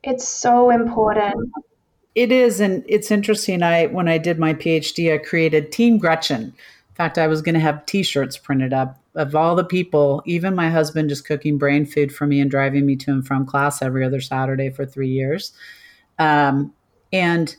It's 0.04 0.28
so 0.28 0.70
important. 0.70 1.52
It 2.16 2.32
is, 2.32 2.60
and 2.60 2.84
it's 2.88 3.12
interesting. 3.12 3.64
I 3.64 3.88
when 3.88 4.08
I 4.08 4.18
did 4.18 4.40
my 4.40 4.54
PhD, 4.54 5.14
I 5.14 5.18
created 5.18 5.72
Team 5.72 5.98
Gretchen, 5.98 6.42
In 6.44 6.96
fact, 6.96 7.18
I 7.18 7.28
was 7.28 7.42
going 7.42 7.56
to 7.56 7.62
have 7.62 7.86
T-shirts 7.86 8.38
printed 8.38 8.74
up 8.74 9.00
of 9.16 9.36
all 9.36 9.56
the 9.56 9.64
people, 9.64 10.22
even 10.26 10.56
my 10.56 10.70
husband, 10.70 11.10
just 11.10 11.26
cooking 11.26 11.58
brain 11.58 11.86
food 11.86 12.14
for 12.14 12.26
me 12.26 12.40
and 12.40 12.50
driving 12.50 12.86
me 12.86 12.96
to 12.98 13.12
and 13.12 13.26
from 13.26 13.46
class 13.46 13.82
every 13.82 14.04
other 14.04 14.22
Saturday 14.22 14.70
for 14.70 14.86
three 14.86 15.10
years. 15.10 15.52
Um, 16.18 16.74
and 17.12 17.56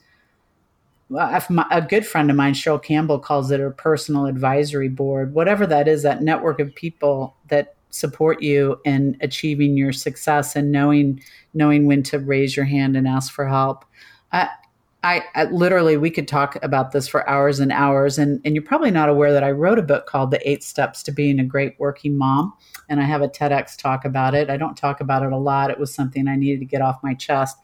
a 1.14 1.82
good 1.82 2.06
friend 2.06 2.30
of 2.30 2.36
mine, 2.36 2.54
Cheryl 2.54 2.82
Campbell, 2.82 3.18
calls 3.18 3.50
it 3.50 3.60
a 3.60 3.70
personal 3.70 4.26
advisory 4.26 4.88
board. 4.88 5.34
Whatever 5.34 5.66
that 5.66 5.88
is, 5.88 6.02
that 6.02 6.22
network 6.22 6.60
of 6.60 6.74
people 6.74 7.36
that 7.48 7.74
support 7.90 8.42
you 8.42 8.80
in 8.84 9.16
achieving 9.20 9.76
your 9.76 9.92
success 9.92 10.56
and 10.56 10.72
knowing 10.72 11.22
knowing 11.54 11.86
when 11.86 12.02
to 12.04 12.18
raise 12.18 12.56
your 12.56 12.66
hand 12.66 12.96
and 12.96 13.08
ask 13.08 13.32
for 13.32 13.46
help. 13.46 13.84
I, 14.32 14.48
I, 15.02 15.24
I, 15.34 15.44
literally 15.44 15.96
we 15.96 16.10
could 16.10 16.28
talk 16.28 16.62
about 16.62 16.92
this 16.92 17.08
for 17.08 17.28
hours 17.28 17.58
and 17.58 17.72
hours 17.72 18.18
and 18.18 18.40
and 18.44 18.54
you're 18.54 18.64
probably 18.64 18.90
not 18.90 19.08
aware 19.08 19.32
that 19.32 19.42
I 19.42 19.50
wrote 19.50 19.78
a 19.78 19.82
book 19.82 20.06
called 20.06 20.30
The 20.30 20.48
8 20.48 20.62
Steps 20.62 21.02
to 21.04 21.12
Being 21.12 21.40
a 21.40 21.44
Great 21.44 21.74
Working 21.78 22.16
Mom 22.16 22.52
and 22.88 23.00
I 23.00 23.04
have 23.04 23.22
a 23.22 23.28
TEDx 23.28 23.76
talk 23.76 24.04
about 24.04 24.34
it. 24.34 24.50
I 24.50 24.56
don't 24.56 24.76
talk 24.76 25.00
about 25.00 25.22
it 25.22 25.32
a 25.32 25.38
lot. 25.38 25.70
It 25.70 25.78
was 25.78 25.94
something 25.94 26.28
I 26.28 26.36
needed 26.36 26.60
to 26.60 26.66
get 26.66 26.82
off 26.82 27.02
my 27.02 27.14
chest. 27.14 27.56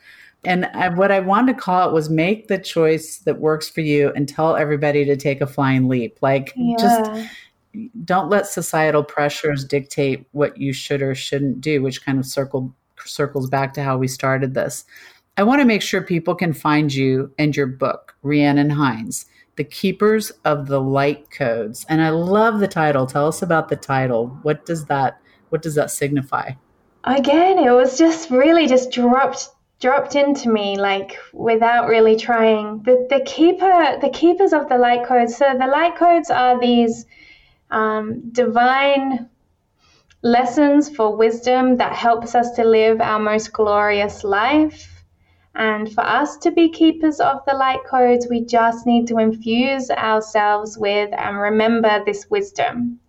And 0.44 0.66
I, 0.66 0.88
what 0.88 1.10
I 1.10 1.20
wanted 1.20 1.54
to 1.54 1.60
call 1.60 1.88
it 1.88 1.92
was 1.92 2.08
make 2.08 2.46
the 2.46 2.58
choice 2.58 3.18
that 3.18 3.40
works 3.40 3.68
for 3.68 3.80
you 3.80 4.12
and 4.14 4.28
tell 4.28 4.54
everybody 4.54 5.04
to 5.04 5.16
take 5.16 5.40
a 5.40 5.46
flying 5.46 5.88
leap. 5.88 6.18
Like 6.22 6.52
yeah. 6.56 6.76
just 6.78 7.28
don't 8.04 8.30
let 8.30 8.46
societal 8.46 9.04
pressures 9.04 9.64
dictate 9.64 10.26
what 10.32 10.56
you 10.56 10.72
should 10.72 11.02
or 11.02 11.14
shouldn't 11.14 11.60
do, 11.60 11.82
which 11.82 12.04
kind 12.04 12.18
of 12.18 12.26
circle 12.26 12.74
circles 13.04 13.48
back 13.48 13.74
to 13.74 13.82
how 13.82 13.96
we 13.98 14.08
started 14.08 14.54
this. 14.54 14.84
I 15.36 15.42
want 15.42 15.60
to 15.60 15.66
make 15.66 15.82
sure 15.82 16.00
people 16.00 16.34
can 16.34 16.54
find 16.54 16.92
you 16.92 17.30
and 17.38 17.54
your 17.54 17.66
book, 17.66 18.16
Rhiannon 18.22 18.70
Hinds, 18.70 19.26
The 19.56 19.64
Keepers 19.64 20.30
of 20.46 20.66
the 20.66 20.80
Light 20.80 21.30
Codes. 21.30 21.84
And 21.90 22.00
I 22.00 22.08
love 22.08 22.60
the 22.60 22.68
title. 22.68 23.06
Tell 23.06 23.28
us 23.28 23.42
about 23.42 23.68
the 23.68 23.76
title. 23.76 24.28
What 24.42 24.64
does 24.64 24.86
that 24.86 25.20
what 25.50 25.62
does 25.62 25.74
that 25.76 25.90
signify? 25.90 26.52
Again, 27.04 27.58
it 27.58 27.70
was 27.70 27.98
just 27.98 28.30
really 28.30 28.66
just 28.66 28.90
dropped 28.90 29.50
dropped 29.78 30.14
into 30.14 30.48
me 30.48 30.78
like 30.78 31.18
without 31.34 31.86
really 31.86 32.16
trying. 32.16 32.82
The 32.84 33.06
the 33.10 33.20
keeper 33.24 33.98
the 34.00 34.10
keepers 34.10 34.52
of 34.52 34.68
the 34.68 34.78
light 34.78 35.06
codes. 35.06 35.36
So 35.36 35.54
the 35.58 35.66
light 35.66 35.96
codes 35.96 36.30
are 36.30 36.58
these 36.58 37.04
um, 37.70 38.30
divine 38.32 39.28
lessons 40.22 40.88
for 40.88 41.16
wisdom 41.16 41.76
that 41.76 41.92
helps 41.92 42.34
us 42.34 42.52
to 42.52 42.64
live 42.64 43.00
our 43.00 43.18
most 43.18 43.52
glorious 43.52 44.24
life 44.24 44.96
and 45.56 45.90
for 45.90 46.02
us 46.02 46.36
to 46.36 46.50
be 46.50 46.68
keepers 46.68 47.18
of 47.18 47.40
the 47.46 47.54
light 47.54 47.82
codes, 47.88 48.26
we 48.28 48.44
just 48.44 48.86
need 48.86 49.06
to 49.08 49.16
infuse 49.16 49.90
ourselves 49.90 50.76
with 50.76 51.10
and 51.16 51.38
remember 51.38 52.04
this 52.04 52.28
wisdom. 52.28 53.00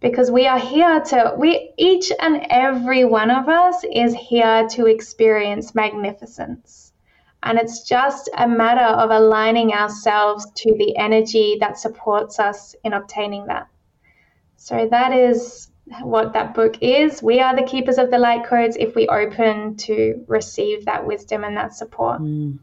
Because 0.00 0.30
we 0.30 0.46
are 0.46 0.58
here 0.58 1.00
to, 1.00 1.34
we 1.36 1.74
each 1.76 2.10
and 2.18 2.46
every 2.48 3.04
one 3.04 3.30
of 3.30 3.50
us 3.50 3.84
is 3.92 4.14
here 4.14 4.66
to 4.70 4.86
experience 4.86 5.74
magnificence. 5.74 6.89
And 7.42 7.58
it's 7.58 7.82
just 7.82 8.28
a 8.36 8.46
matter 8.46 8.80
of 8.80 9.10
aligning 9.10 9.72
ourselves 9.72 10.46
to 10.56 10.74
the 10.76 10.96
energy 10.96 11.56
that 11.60 11.78
supports 11.78 12.38
us 12.38 12.74
in 12.84 12.92
obtaining 12.92 13.46
that. 13.46 13.66
So 14.56 14.86
that 14.90 15.12
is 15.12 15.70
what 16.02 16.32
that 16.34 16.54
book 16.54 16.76
is. 16.82 17.22
We 17.22 17.40
are 17.40 17.56
the 17.56 17.62
keepers 17.62 17.98
of 17.98 18.10
the 18.10 18.18
light 18.18 18.44
codes 18.44 18.76
if 18.78 18.94
we 18.94 19.08
open 19.08 19.76
to 19.78 20.22
receive 20.28 20.84
that 20.84 21.06
wisdom 21.06 21.44
and 21.44 21.56
that 21.56 21.74
support. 21.74 22.20
Mm. 22.20 22.58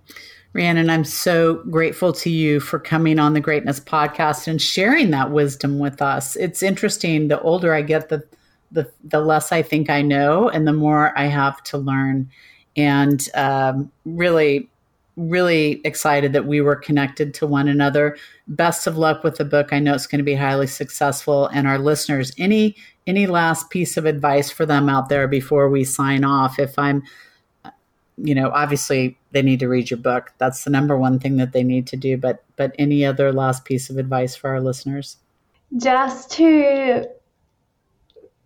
Rhiannon, 0.54 0.90
I'm 0.90 1.04
so 1.04 1.56
grateful 1.70 2.14
to 2.14 2.30
you 2.30 2.60
for 2.60 2.80
coming 2.80 3.20
on 3.20 3.34
the 3.34 3.42
Greatness 3.42 3.80
podcast 3.80 4.48
and 4.48 4.62
sharing 4.62 5.12
that 5.12 5.32
wisdom 5.32 5.78
with 5.78 6.02
us. 6.02 6.36
It's 6.36 6.64
interesting. 6.64 7.28
The 7.28 7.42
older 7.42 7.74
I 7.74 7.82
get, 7.82 8.10
the 8.10 8.26
the, 8.72 8.92
the 9.04 9.22
less 9.22 9.52
I 9.52 9.62
think 9.62 9.90
I 9.90 10.02
know, 10.02 10.50
and 10.50 10.68
the 10.68 10.74
more 10.74 11.18
I 11.18 11.28
have 11.28 11.64
to 11.66 11.78
learn. 11.78 12.30
And 12.78 13.28
um, 13.34 13.92
really, 14.06 14.70
really 15.18 15.82
excited 15.84 16.32
that 16.34 16.46
we 16.46 16.62
were 16.62 16.76
connected 16.76 17.34
to 17.34 17.48
one 17.48 17.68
another. 17.68 18.18
Best 18.48 18.86
of 18.88 18.98
luck 18.98 19.24
with 19.24 19.38
the 19.38 19.46
book. 19.46 19.74
I 19.74 19.80
know 19.80 19.96
it's 19.96 20.08
going 20.08 20.20
to 20.20 20.24
be 20.24 20.36
highly 20.36 20.68
successful. 20.68 21.48
And 21.48 21.68
our 21.68 21.80
listeners, 21.80 22.32
any 22.38 22.76
any 23.08 23.26
last 23.26 23.70
piece 23.70 23.98
of 23.98 24.06
advice 24.06 24.52
for 24.52 24.66
them 24.66 24.90
out 24.90 25.10
there 25.10 25.28
before 25.28 25.70
we 25.70 25.84
sign 25.84 26.24
off? 26.24 26.60
If 26.60 26.78
I'm, 26.78 27.04
you 28.18 28.36
know, 28.36 28.52
obviously 28.52 29.18
they 29.32 29.42
need 29.42 29.60
to 29.62 29.68
read 29.68 29.90
your 29.90 29.98
book. 29.98 30.34
That's 30.38 30.64
the 30.64 30.70
number 30.70 30.98
one 30.98 31.18
thing 31.18 31.38
that 31.38 31.54
they 31.54 31.64
need 31.64 31.88
to 31.88 31.98
do. 31.98 32.18
But 32.18 32.44
but 32.56 32.76
any 32.78 33.04
other 33.04 33.34
last 33.34 33.66
piece 33.66 33.90
of 33.90 33.98
advice 33.98 34.36
for 34.36 34.50
our 34.50 34.62
listeners? 34.62 35.18
Just 35.78 36.32
to 36.34 37.06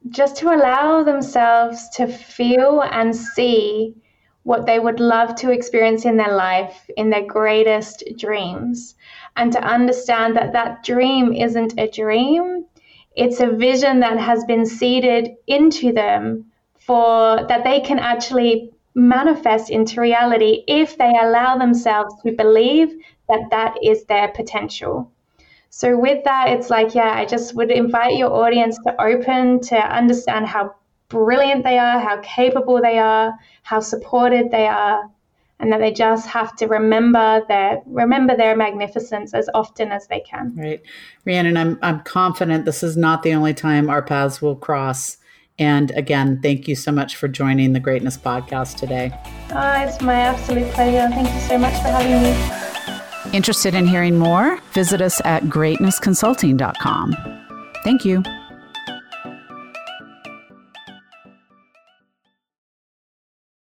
just 0.09 0.35
to 0.37 0.49
allow 0.49 1.03
themselves 1.03 1.89
to 1.89 2.07
feel 2.07 2.81
and 2.91 3.15
see 3.15 3.95
what 4.43 4.65
they 4.65 4.79
would 4.79 4.99
love 4.99 5.35
to 5.35 5.51
experience 5.51 6.05
in 6.05 6.17
their 6.17 6.35
life 6.35 6.89
in 6.97 7.09
their 7.09 7.25
greatest 7.25 8.03
dreams 8.17 8.95
and 9.35 9.51
to 9.53 9.63
understand 9.63 10.35
that 10.35 10.53
that 10.53 10.83
dream 10.83 11.33
isn't 11.33 11.73
a 11.77 11.87
dream 11.89 12.65
it's 13.15 13.39
a 13.39 13.47
vision 13.47 13.99
that 13.99 14.17
has 14.17 14.43
been 14.45 14.65
seeded 14.65 15.31
into 15.47 15.91
them 15.91 16.45
for 16.79 17.45
that 17.47 17.63
they 17.63 17.79
can 17.79 17.99
actually 17.99 18.71
manifest 18.95 19.69
into 19.69 20.01
reality 20.01 20.63
if 20.67 20.97
they 20.97 21.13
allow 21.21 21.57
themselves 21.57 22.13
to 22.23 22.31
believe 22.31 22.93
that 23.29 23.49
that 23.49 23.75
is 23.81 24.03
their 24.05 24.27
potential. 24.29 25.09
So, 25.69 25.97
with 25.97 26.23
that, 26.25 26.49
it's 26.49 26.69
like, 26.69 26.93
yeah, 26.93 27.13
I 27.13 27.25
just 27.25 27.55
would 27.55 27.71
invite 27.71 28.17
your 28.17 28.31
audience 28.31 28.77
to 28.85 29.01
open 29.01 29.61
to 29.61 29.77
understand 29.77 30.47
how 30.47 30.75
brilliant 31.11 31.63
they 31.63 31.77
are, 31.77 31.99
how 31.99 32.19
capable 32.21 32.81
they 32.81 32.97
are, 32.97 33.37
how 33.63 33.79
supported 33.79 34.49
they 34.49 34.67
are, 34.67 35.09
and 35.59 35.71
that 35.71 35.79
they 35.79 35.91
just 35.91 36.27
have 36.27 36.55
to 36.55 36.65
remember 36.65 37.43
their 37.47 37.81
remember 37.85 38.35
their 38.35 38.55
magnificence 38.55 39.33
as 39.33 39.47
often 39.53 39.91
as 39.91 40.07
they 40.07 40.21
can. 40.21 40.53
Right, 40.55 40.81
Rhiannon, 41.25 41.57
I'm 41.57 41.77
I'm 41.81 42.01
confident 42.01 42.65
this 42.65 42.81
is 42.81 42.97
not 42.97 43.21
the 43.23 43.33
only 43.33 43.53
time 43.53 43.89
our 43.89 44.01
paths 44.01 44.41
will 44.41 44.55
cross. 44.55 45.17
And 45.59 45.91
again, 45.91 46.39
thank 46.41 46.67
you 46.67 46.75
so 46.75 46.91
much 46.91 47.15
for 47.15 47.27
joining 47.27 47.73
the 47.73 47.79
Greatness 47.79 48.17
Podcast 48.17 48.77
today. 48.77 49.11
Oh, 49.51 49.81
it's 49.83 50.01
my 50.01 50.15
absolute 50.15 50.71
pleasure. 50.71 51.07
Thank 51.13 51.31
you 51.31 51.39
so 51.41 51.59
much 51.59 51.73
for 51.73 51.89
having 51.89 52.23
me. 52.23 53.37
Interested 53.37 53.75
in 53.75 53.85
hearing 53.85 54.17
more? 54.17 54.59
Visit 54.73 55.01
us 55.01 55.21
at 55.23 55.43
greatnessconsulting.com. 55.43 57.15
Thank 57.83 58.05
you. 58.05 58.23